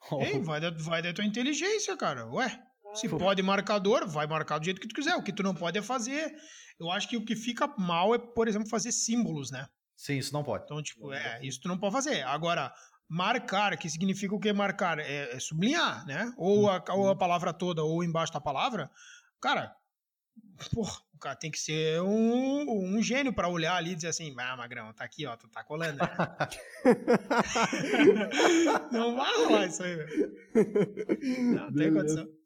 Ei, 0.34 0.40
vai 0.40 0.60
da, 0.60 0.70
vai 0.70 1.02
da 1.02 1.12
tua 1.12 1.24
inteligência, 1.24 1.96
cara. 1.96 2.26
Ué, 2.26 2.58
se 2.94 3.08
Pô. 3.08 3.18
pode 3.18 3.42
marcador, 3.42 4.08
vai 4.08 4.26
marcar 4.26 4.58
do 4.58 4.64
jeito 4.64 4.80
que 4.80 4.88
tu 4.88 4.94
quiser. 4.94 5.14
O 5.16 5.22
que 5.22 5.32
tu 5.32 5.42
não 5.42 5.54
pode 5.54 5.78
é 5.78 5.82
fazer. 5.82 6.32
Eu 6.78 6.90
acho 6.90 7.08
que 7.08 7.16
o 7.16 7.24
que 7.24 7.36
fica 7.36 7.68
mal 7.78 8.14
é, 8.14 8.18
por 8.18 8.48
exemplo, 8.48 8.68
fazer 8.68 8.90
símbolos, 8.92 9.50
né? 9.50 9.66
Sim, 9.96 10.16
isso 10.16 10.32
não 10.32 10.42
pode. 10.42 10.64
Então, 10.64 10.82
tipo, 10.82 11.12
é, 11.12 11.38
isso 11.44 11.60
tu 11.60 11.68
não 11.68 11.78
pode 11.78 11.92
fazer. 11.92 12.22
Agora, 12.22 12.72
marcar, 13.06 13.76
que 13.76 13.88
significa 13.90 14.34
o 14.34 14.40
que 14.40 14.50
marcar? 14.52 14.98
É, 14.98 15.36
é 15.36 15.38
sublinhar, 15.38 16.06
né? 16.06 16.32
Ou 16.38 16.70
a, 16.70 16.82
ou 16.90 17.10
a 17.10 17.16
palavra 17.16 17.52
toda, 17.52 17.84
ou 17.84 18.02
embaixo 18.02 18.32
da 18.32 18.40
palavra. 18.40 18.90
Cara, 19.42 19.74
porra, 20.68 20.98
o 21.14 21.18
cara 21.18 21.36
tem 21.36 21.50
que 21.50 21.58
ser 21.58 22.00
um, 22.02 22.96
um 22.96 23.02
gênio 23.02 23.32
pra 23.32 23.48
olhar 23.48 23.76
ali 23.76 23.92
e 23.92 23.94
dizer 23.94 24.08
assim, 24.08 24.34
ah, 24.38 24.56
Magrão, 24.56 24.92
tá 24.92 25.04
aqui, 25.04 25.26
ó, 25.26 25.36
tu 25.36 25.48
tá 25.48 25.62
colando. 25.64 25.98
né?" 25.98 26.08
não 28.92 29.16
vai 29.16 29.34
rolar 29.44 29.66
isso 29.66 29.82
aí, 29.82 29.96
velho. 29.96 30.32
Não 31.54 31.66
tem 31.66 31.72
Beleza. 31.72 32.00
condição. 32.00 32.39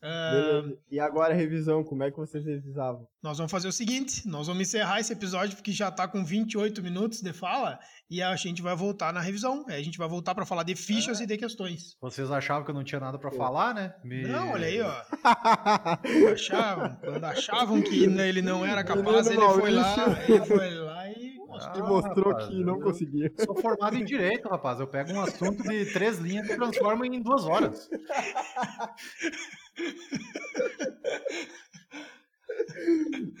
Ah, 0.00 0.30
Beleza. 0.32 0.78
E 0.90 1.00
agora 1.00 1.34
a 1.34 1.36
revisão, 1.36 1.82
como 1.82 2.04
é 2.04 2.10
que 2.10 2.16
vocês 2.16 2.44
revisavam? 2.44 3.06
Nós 3.22 3.36
vamos 3.36 3.50
fazer 3.50 3.66
o 3.66 3.72
seguinte, 3.72 4.28
nós 4.28 4.46
vamos 4.46 4.62
encerrar 4.62 5.00
esse 5.00 5.12
episódio 5.12 5.56
porque 5.56 5.72
já 5.72 5.90
tá 5.90 6.06
com 6.06 6.24
28 6.24 6.80
minutos 6.82 7.20
de 7.20 7.32
fala 7.32 7.80
e 8.08 8.22
a 8.22 8.34
gente 8.36 8.62
vai 8.62 8.76
voltar 8.76 9.12
na 9.12 9.20
revisão. 9.20 9.64
Aí 9.68 9.80
a 9.80 9.84
gente 9.84 9.98
vai 9.98 10.08
voltar 10.08 10.36
pra 10.36 10.46
falar 10.46 10.62
de 10.62 10.76
fichas 10.76 11.18
e 11.20 11.26
de 11.26 11.36
questões. 11.36 11.96
Vocês 12.00 12.30
achavam 12.30 12.64
que 12.64 12.70
eu 12.70 12.74
não 12.76 12.84
tinha 12.84 13.00
nada 13.00 13.18
pra 13.18 13.32
falar, 13.32 13.74
né? 13.74 13.92
Me- 14.04 14.22
Não, 14.22 14.52
olha 14.52 14.68
aí, 14.68 14.80
ó. 14.80 14.92
Achavam, 16.32 16.96
quando 17.02 17.24
achavam 17.24 17.82
que 17.82 18.04
ele 18.04 18.40
não 18.42 18.64
era 18.64 18.84
capaz, 18.84 19.26
ele 19.26 19.40
foi 19.40 19.70
lá, 19.72 19.96
ele 20.28 20.46
foi 20.46 20.74
lá 20.76 21.08
e 21.10 21.34
mostrou. 21.38 21.84
Ah, 21.84 21.88
mostrou 21.88 22.28
rapaz, 22.32 22.48
que 22.48 22.62
não 22.64 22.74
eu- 22.76 22.80
conseguia. 22.82 23.32
Sou 23.44 23.56
formado 23.60 23.96
em 23.96 24.04
direito, 24.04 24.48
rapaz. 24.48 24.78
Eu 24.78 24.86
pego 24.86 25.12
um 25.12 25.20
assunto 25.20 25.60
de 25.64 25.86
três 25.92 26.18
linhas 26.18 26.48
e 26.48 26.54
transformo 26.56 27.04
em 27.04 27.20
duas 27.20 27.44
horas. 27.44 27.88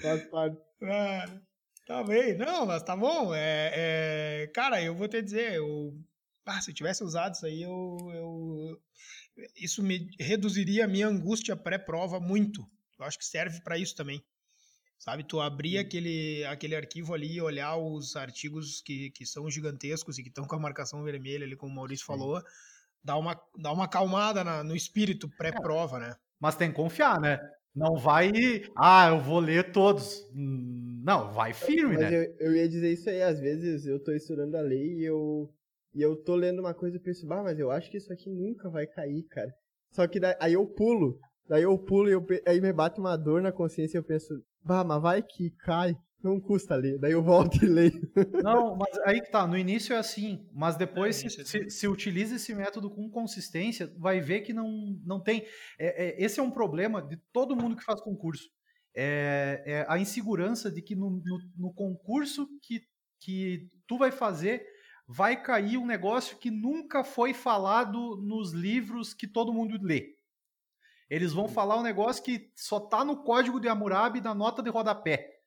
Faz 0.00 0.22
parte. 0.28 0.56
Ah, 0.82 1.40
tá 1.86 2.02
bem, 2.04 2.36
não, 2.36 2.66
mas 2.66 2.82
tá 2.82 2.96
bom. 2.96 3.34
É, 3.34 4.42
é, 4.44 4.46
cara, 4.48 4.80
eu 4.82 4.94
vou 4.94 5.08
te 5.08 5.20
dizer, 5.22 5.54
eu, 5.54 5.94
ah, 6.46 6.60
se 6.60 6.70
eu 6.70 6.74
tivesse 6.74 7.02
usado 7.02 7.34
isso 7.34 7.46
aí, 7.46 7.62
eu, 7.62 7.96
eu- 8.12 8.82
isso 9.56 9.82
me 9.82 10.10
reduziria 10.18 10.84
a 10.84 10.88
minha 10.88 11.06
angústia 11.06 11.56
pré-prova 11.56 12.18
muito. 12.20 12.68
Eu 12.98 13.04
acho 13.04 13.18
que 13.18 13.24
serve 13.24 13.60
para 13.60 13.78
isso 13.78 13.94
também. 13.94 14.22
Sabe, 14.98 15.22
tu 15.22 15.40
abrir 15.40 15.78
aquele, 15.78 16.44
aquele 16.46 16.74
arquivo 16.74 17.14
ali 17.14 17.34
e 17.34 17.40
olhar 17.40 17.76
os 17.76 18.16
artigos 18.16 18.80
que, 18.80 19.10
que 19.10 19.24
são 19.24 19.48
gigantescos 19.48 20.18
e 20.18 20.22
que 20.24 20.28
estão 20.28 20.44
com 20.44 20.56
a 20.56 20.58
marcação 20.58 21.04
vermelha 21.04 21.44
ali, 21.46 21.54
como 21.54 21.72
o 21.72 21.76
Maurício 21.76 22.04
falou, 22.04 22.42
dá 23.02 23.16
uma, 23.16 23.40
dá 23.56 23.70
uma 23.70 23.84
acalmada 23.84 24.42
na- 24.42 24.64
no 24.64 24.74
espírito 24.74 25.28
pré-prova, 25.28 26.00
né? 26.00 26.16
Mas 26.40 26.56
tem 26.56 26.70
que 26.70 26.76
confiar, 26.76 27.20
né? 27.20 27.38
Não 27.74 27.96
vai. 27.96 28.30
Ah, 28.76 29.08
eu 29.10 29.20
vou 29.20 29.38
ler 29.38 29.72
todos. 29.72 30.24
Não, 30.34 31.32
vai 31.32 31.52
firme, 31.52 31.96
Mas 31.96 32.10
né? 32.10 32.16
eu, 32.16 32.34
eu 32.38 32.56
ia 32.56 32.68
dizer 32.68 32.92
isso 32.92 33.08
aí, 33.08 33.22
às 33.22 33.38
vezes 33.40 33.86
eu 33.86 34.02
tô 34.02 34.12
estudando 34.12 34.56
a 34.56 34.60
lei 34.60 34.98
e 34.98 35.04
eu, 35.04 35.48
e 35.94 36.02
eu 36.02 36.16
tô 36.16 36.34
lendo 36.34 36.58
uma 36.58 36.74
coisa 36.74 36.96
e 36.96 37.00
penso, 37.00 37.26
bah, 37.26 37.42
mas 37.42 37.58
eu 37.58 37.70
acho 37.70 37.90
que 37.90 37.96
isso 37.96 38.12
aqui 38.12 38.28
nunca 38.28 38.68
vai 38.68 38.86
cair, 38.86 39.22
cara. 39.30 39.52
Só 39.92 40.06
que 40.06 40.20
daí, 40.20 40.34
aí 40.40 40.52
eu 40.54 40.66
pulo, 40.66 41.18
daí 41.48 41.62
eu 41.62 41.78
pulo 41.78 42.08
e 42.08 42.12
eu, 42.12 42.26
aí 42.46 42.60
me 42.60 42.72
bate 42.72 43.00
uma 43.00 43.16
dor 43.16 43.40
na 43.40 43.52
consciência 43.52 43.96
e 43.96 44.00
eu 44.00 44.04
penso, 44.04 44.34
bah, 44.62 44.84
mas 44.84 45.00
vai 45.00 45.22
que 45.22 45.50
cai, 45.64 45.94
não 46.22 46.40
custa 46.40 46.74
ler. 46.74 46.98
Daí 46.98 47.12
eu 47.12 47.22
volto 47.22 47.64
e 47.64 47.66
leio. 47.66 48.10
Não, 48.42 48.76
mas 48.76 48.98
aí 49.04 49.20
que 49.20 49.30
tá. 49.30 49.46
No 49.46 49.56
início 49.56 49.94
é 49.94 49.98
assim, 49.98 50.46
mas 50.52 50.76
depois, 50.76 51.24
É, 51.24 51.28
se, 51.28 51.40
é 51.40 51.44
se, 51.44 51.70
se 51.70 51.88
utiliza 51.88 52.36
esse 52.36 52.54
método 52.54 52.90
com 52.90 53.08
consistência, 53.08 53.92
vai 53.96 54.20
ver 54.20 54.40
que 54.40 54.52
não, 54.52 54.98
não 55.04 55.20
tem. 55.22 55.46
é- 55.78 56.08
é- 56.08 56.24
esse 56.24 56.40
é 56.40 56.42
um 56.42 56.50
problema 56.50 57.00
de 57.00 57.16
todo 57.32 57.56
mundo 57.56 57.76
que 57.76 57.84
faz 57.84 58.00
concurso. 58.00 58.48
É, 58.94 59.62
é 59.66 59.86
a 59.88 59.98
insegurança 59.98 60.70
de 60.70 60.82
que 60.82 60.96
no, 60.96 61.10
no, 61.10 61.38
no 61.56 61.72
concurso 61.74 62.48
que, 62.62 62.80
que 63.20 63.68
tu 63.86 63.96
vai 63.96 64.10
fazer 64.10 64.66
vai 65.06 65.40
cair 65.40 65.78
um 65.78 65.86
negócio 65.86 66.36
que 66.38 66.50
nunca 66.50 67.04
foi 67.04 67.32
falado 67.32 68.16
nos 68.22 68.52
livros 68.52 69.14
que 69.14 69.26
todo 69.26 69.52
mundo 69.52 69.78
lê. 69.80 70.14
Eles 71.08 71.32
vão 71.32 71.48
falar 71.48 71.78
um 71.78 71.82
negócio 71.82 72.22
que 72.22 72.50
só 72.54 72.78
tá 72.80 73.04
no 73.04 73.22
código 73.22 73.58
de 73.60 73.68
Hammurabi 73.68 74.20
na 74.20 74.34
nota 74.34 74.62
de 74.62 74.68
rodapé. 74.68 75.37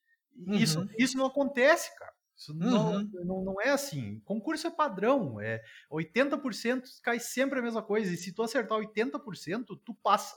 Isso, 0.47 0.79
Uhum. 0.79 0.89
isso 0.97 1.17
não 1.17 1.25
acontece, 1.27 1.95
cara. 1.97 2.13
Isso 2.35 2.53
não, 2.53 2.93
Uhum. 2.93 3.09
não, 3.25 3.43
não 3.43 3.61
é 3.61 3.69
assim. 3.69 4.19
Concurso 4.21 4.65
é 4.67 4.71
padrão. 4.71 5.39
É 5.39 5.61
80% 5.91 6.83
cai 7.03 7.19
sempre 7.19 7.59
a 7.59 7.61
mesma 7.61 7.83
coisa. 7.83 8.11
E 8.11 8.17
se 8.17 8.33
tu 8.33 8.41
acertar 8.43 8.77
80%, 8.79 9.75
tu 9.85 9.93
passa. 9.95 10.35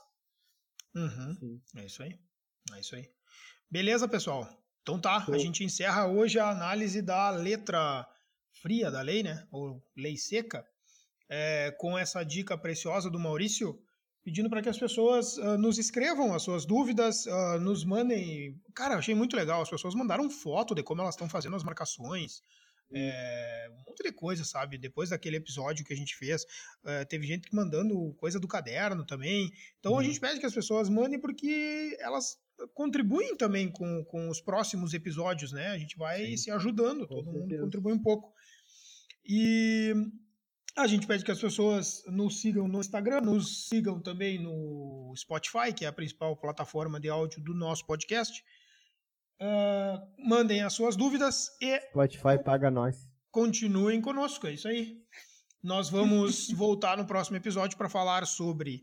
Uhum. 0.95 1.61
É 1.77 1.87
isso 1.87 2.03
aí. 2.03 2.19
É 2.75 2.81
isso 2.81 2.95
aí. 2.95 3.11
Beleza, 3.71 4.07
pessoal. 4.07 4.49
Então 4.83 5.01
tá, 5.01 5.21
Show. 5.25 5.35
a 5.35 5.39
gente 5.39 5.65
encerra 5.65 6.07
hoje 6.07 6.39
a 6.39 6.51
análise 6.51 7.01
da 7.01 7.31
letra 7.31 8.07
fria 8.61 8.91
da 8.91 9.01
lei, 9.01 9.23
né? 9.23 9.47
Ou 9.51 9.83
lei 9.97 10.17
seca. 10.17 10.67
é, 11.27 11.71
com 11.79 11.97
essa 11.99 12.23
dica 12.23 12.57
preciosa 12.57 13.11
do 13.11 13.19
Maurício, 13.19 13.83
pedindo 14.25 14.49
para 14.49 14.63
que 14.63 14.69
as 14.69 14.79
pessoas 14.79 15.37
uh, 15.37 15.59
nos 15.59 15.79
escrevam 15.79 16.35
as 16.35 16.43
suas 16.43 16.65
dúvidas, 16.65 17.27
uh, 17.27 17.61
nos 17.61 17.85
mandem. 17.85 18.59
Cara, 18.75 18.97
achei 18.97 19.15
muito 19.15 19.37
legal. 19.37 19.61
As 19.61 19.69
pessoas 19.69 19.95
mandaram 19.95 20.31
foto 20.31 20.75
de 20.75 20.83
como 20.83 21.03
elas 21.03 21.15
estão 21.15 21.29
fazendo 21.29 21.55
as 21.55 21.63
marcações. 21.63 22.43
É, 22.93 23.69
um 23.73 23.91
monte 23.91 24.03
de 24.03 24.13
coisa, 24.13 24.45
sabe? 24.45 24.79
Depois 24.79 25.11
daquele 25.11 25.37
episódio 25.37 25.85
que 25.85 25.93
a 25.93 25.97
gente 25.97 26.17
fez, 26.17 26.43
uh, 26.43 27.07
teve 27.09 27.27
gente 27.27 27.53
mandando 27.53 28.15
coisa 28.15 28.41
do 28.41 28.49
caderno 28.49 29.05
também. 29.05 29.51
Então 29.79 29.93
uhum. 29.93 29.99
a 29.99 30.03
gente 30.03 30.19
pede 30.21 30.41
que 30.41 30.47
as 30.47 30.55
pessoas 30.55 30.89
mandem 30.89 31.21
porque 31.21 31.97
elas 32.01 32.37
contribuem 32.73 33.37
também 33.37 33.71
com, 33.71 34.05
com 34.05 34.29
os 34.29 34.41
próximos 34.41 34.95
episódios, 34.95 35.53
né? 35.53 35.69
A 35.69 35.79
gente 35.79 35.97
vai 35.97 36.25
Sim. 36.25 36.37
se 36.37 36.51
ajudando, 36.51 37.07
todo 37.07 37.33
mundo 37.33 37.59
contribui 37.59 37.93
um 37.93 38.03
pouco. 38.03 38.33
E 39.27 39.93
a 40.77 40.87
gente 40.87 41.07
pede 41.07 41.25
que 41.25 41.31
as 41.31 41.41
pessoas 41.41 42.03
nos 42.07 42.41
sigam 42.41 42.67
no 42.67 42.81
Instagram, 42.81 43.21
nos 43.21 43.69
sigam 43.69 44.01
também 44.01 44.43
no 44.43 45.13
Spotify, 45.17 45.73
que 45.73 45.85
é 45.85 45.89
a 45.89 45.93
principal 45.93 46.37
plataforma 46.37 46.99
de 46.99 47.09
áudio 47.09 47.43
do 47.43 47.55
nosso 47.55 47.87
podcast. 47.87 48.43
Uh, 49.41 50.29
mandem 50.29 50.63
as 50.63 50.73
suas 50.73 50.97
dúvidas 50.97 51.51
e. 51.61 51.79
Spotify 51.91 52.43
paga 52.43 52.71
nós. 52.71 53.09
Continuem 53.31 54.01
conosco, 54.01 54.47
é 54.47 54.53
isso 54.53 54.69
aí. 54.69 54.97
Nós 55.63 55.89
vamos 55.89 56.51
voltar 56.55 56.97
no 56.97 57.07
próximo 57.07 57.37
episódio 57.37 57.79
para 57.79 57.89
falar 57.89 58.27
sobre 58.27 58.83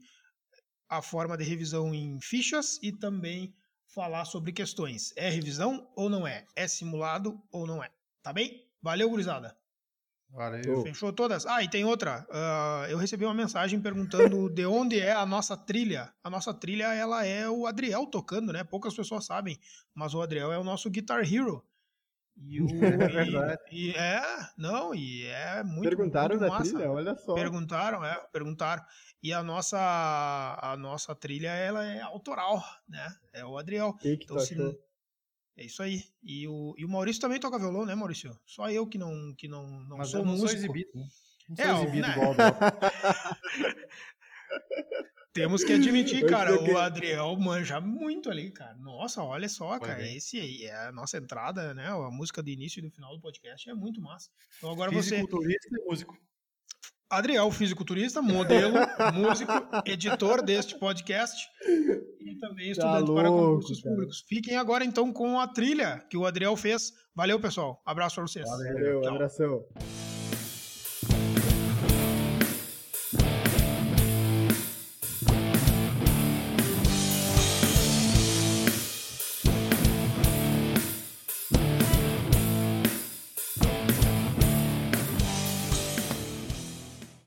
a 0.89 1.01
forma 1.01 1.38
de 1.38 1.43
revisão 1.43 1.93
em 1.93 2.19
fichas 2.21 2.80
e 2.82 2.91
também 2.91 3.54
falar 3.93 4.25
sobre 4.25 4.51
questões. 4.51 5.13
É 5.17 5.30
revisão 5.30 5.89
ou 5.95 6.10
não 6.10 6.25
é? 6.25 6.45
É 6.56 6.67
simulado 6.67 7.41
ou 7.51 7.67
não 7.67 7.84
é? 7.84 7.89
Tá 8.21 8.32
bem? 8.32 8.65
Valeu, 8.82 9.10
gurizada. 9.10 9.61
Valeu. 10.34 10.82
Fechou 10.84 11.12
todas? 11.12 11.46
Ah, 11.46 11.62
e 11.62 11.70
tem 11.70 11.84
outra. 11.84 12.26
Uh, 12.30 12.89
eu 12.89 12.98
recebi 12.98 13.26
uma 13.26 13.34
mensagem 13.34 13.82
perguntando 13.82 14.50
de 14.50 14.65
onde 14.65 15.00
é 15.00 15.12
a 15.12 15.26
nossa 15.26 15.58
trilha. 15.58 16.13
A 16.24 16.30
nossa 16.30 16.54
trilha, 16.54 16.94
ela 16.94 17.26
é 17.26 17.50
o 17.50 17.67
Adriel 17.67 18.06
tocando, 18.06 18.54
né? 18.54 18.63
Poucas 18.63 18.94
pessoas 18.94 19.26
sabem, 19.26 19.60
mas 19.94 20.13
o 20.13 20.22
Adriel 20.22 20.52
é 20.52 20.58
o 20.58 20.63
nosso 20.63 20.89
Guitar 20.89 21.22
Hero. 21.22 21.63
E 22.38 22.62
o, 22.63 22.86
é 22.86 23.08
verdade. 23.10 23.62
E, 23.72 23.89
e 23.89 23.91
é, 23.91 24.22
não, 24.58 24.96
e 24.96 25.26
é 25.26 25.63
muito 25.63 25.89
Perguntaram 25.89 26.38
muito 26.38 26.41
da 26.41 26.48
massa. 26.48 26.72
trilha, 26.72 26.91
olha 26.91 27.15
só. 27.15 27.34
Perguntaram, 27.34 28.06
é, 28.06 28.15
perguntaram. 28.32 28.84
E 29.22 29.34
a 29.34 29.44
nossa 29.44 30.58
a 30.62 30.76
nossa 30.78 31.13
trilha 31.13 31.50
ela 31.50 31.86
é 31.86 32.02
autoral, 32.02 32.63
né? 32.88 33.13
É 33.34 33.46
o 33.46 33.58
Adriel. 33.58 33.94
Que 33.94 34.17
que 34.17 34.24
então, 34.24 34.39
se, 34.39 34.56
é 35.62 35.65
isso 35.65 35.84
aí. 35.84 36.04
E 36.24 36.47
o, 36.47 36.74
e 36.78 36.84
o 36.84 36.89
Maurício 36.89 37.21
também 37.21 37.39
toca 37.39 37.60
violão, 37.60 37.86
né, 37.86 37.93
Maurício? 37.95 38.38
Só 38.45 38.69
eu 38.69 38.88
que 38.88 38.97
não, 38.97 39.34
que 39.36 39.47
não, 39.47 39.67
não 39.82 39.97
Mas 39.97 40.10
sou 40.10 40.21
eu 40.21 40.26
não 40.26 40.34
músico. 40.34 40.50
Sou 40.50 40.58
exibido, 40.58 40.89
né? 40.95 41.08
Não 41.47 41.56
sou 41.56 41.65
é, 41.65 41.74
exibido 41.74 42.08
né? 42.08 42.13
igual 42.13 42.36
Temos 45.34 45.63
que 45.63 45.71
admitir, 45.71 46.26
cara, 46.26 46.62
o 46.62 46.78
Adriel 46.78 47.34
manja 47.38 47.80
muito 47.80 48.30
ali, 48.30 48.52
cara. 48.52 48.76
Nossa, 48.76 49.24
olha 49.24 49.47
só, 49.47 49.80
cara, 49.80 50.06
esse 50.06 50.38
aí 50.38 50.65
é 50.65 50.88
a 50.88 50.91
nossa 50.91 51.17
entrada, 51.17 51.74
né? 51.74 51.88
A 51.88 52.12
música 52.12 52.43
do 52.43 52.50
início 52.50 52.80
e 52.80 52.82
do 52.82 52.91
final 52.91 53.15
do 53.15 53.21
podcast 53.21 53.69
é 53.69 53.74
muito 53.74 54.02
massa. 54.02 54.30
Então 54.58 54.69
agora 54.69 54.91
você. 54.91 55.21
e 55.21 55.26
músico. 55.88 56.17
Adriel, 57.12 57.52
fisiculturista, 57.52 58.21
modelo, 58.21 58.76
músico, 59.13 59.52
editor 59.86 60.41
deste 60.41 60.80
podcast 60.80 61.45
e 62.21 62.36
também 62.39 62.67
tá 62.67 62.71
estudante 62.71 62.80
tá 62.80 63.00
louco, 63.00 63.13
para 63.15 63.30
concursos 63.30 63.82
cara. 63.82 63.95
públicos. 63.95 64.26
Fiquem 64.28 64.58
agora 64.58 64.86
então 64.86 65.12
com 65.12 65.39
a 65.39 65.47
trilha 65.47 66.04
que 66.10 66.17
o 66.17 66.26
Adriel 66.26 66.56
fez. 66.56 66.93
Valeu, 67.13 67.39
pessoal. 67.39 67.82
Abraço 67.86 68.15
para 68.15 68.28
vocês. 68.28 68.50
Valeu, 68.50 69.02
Tchau. 69.02 69.13
abração. 69.15 70.11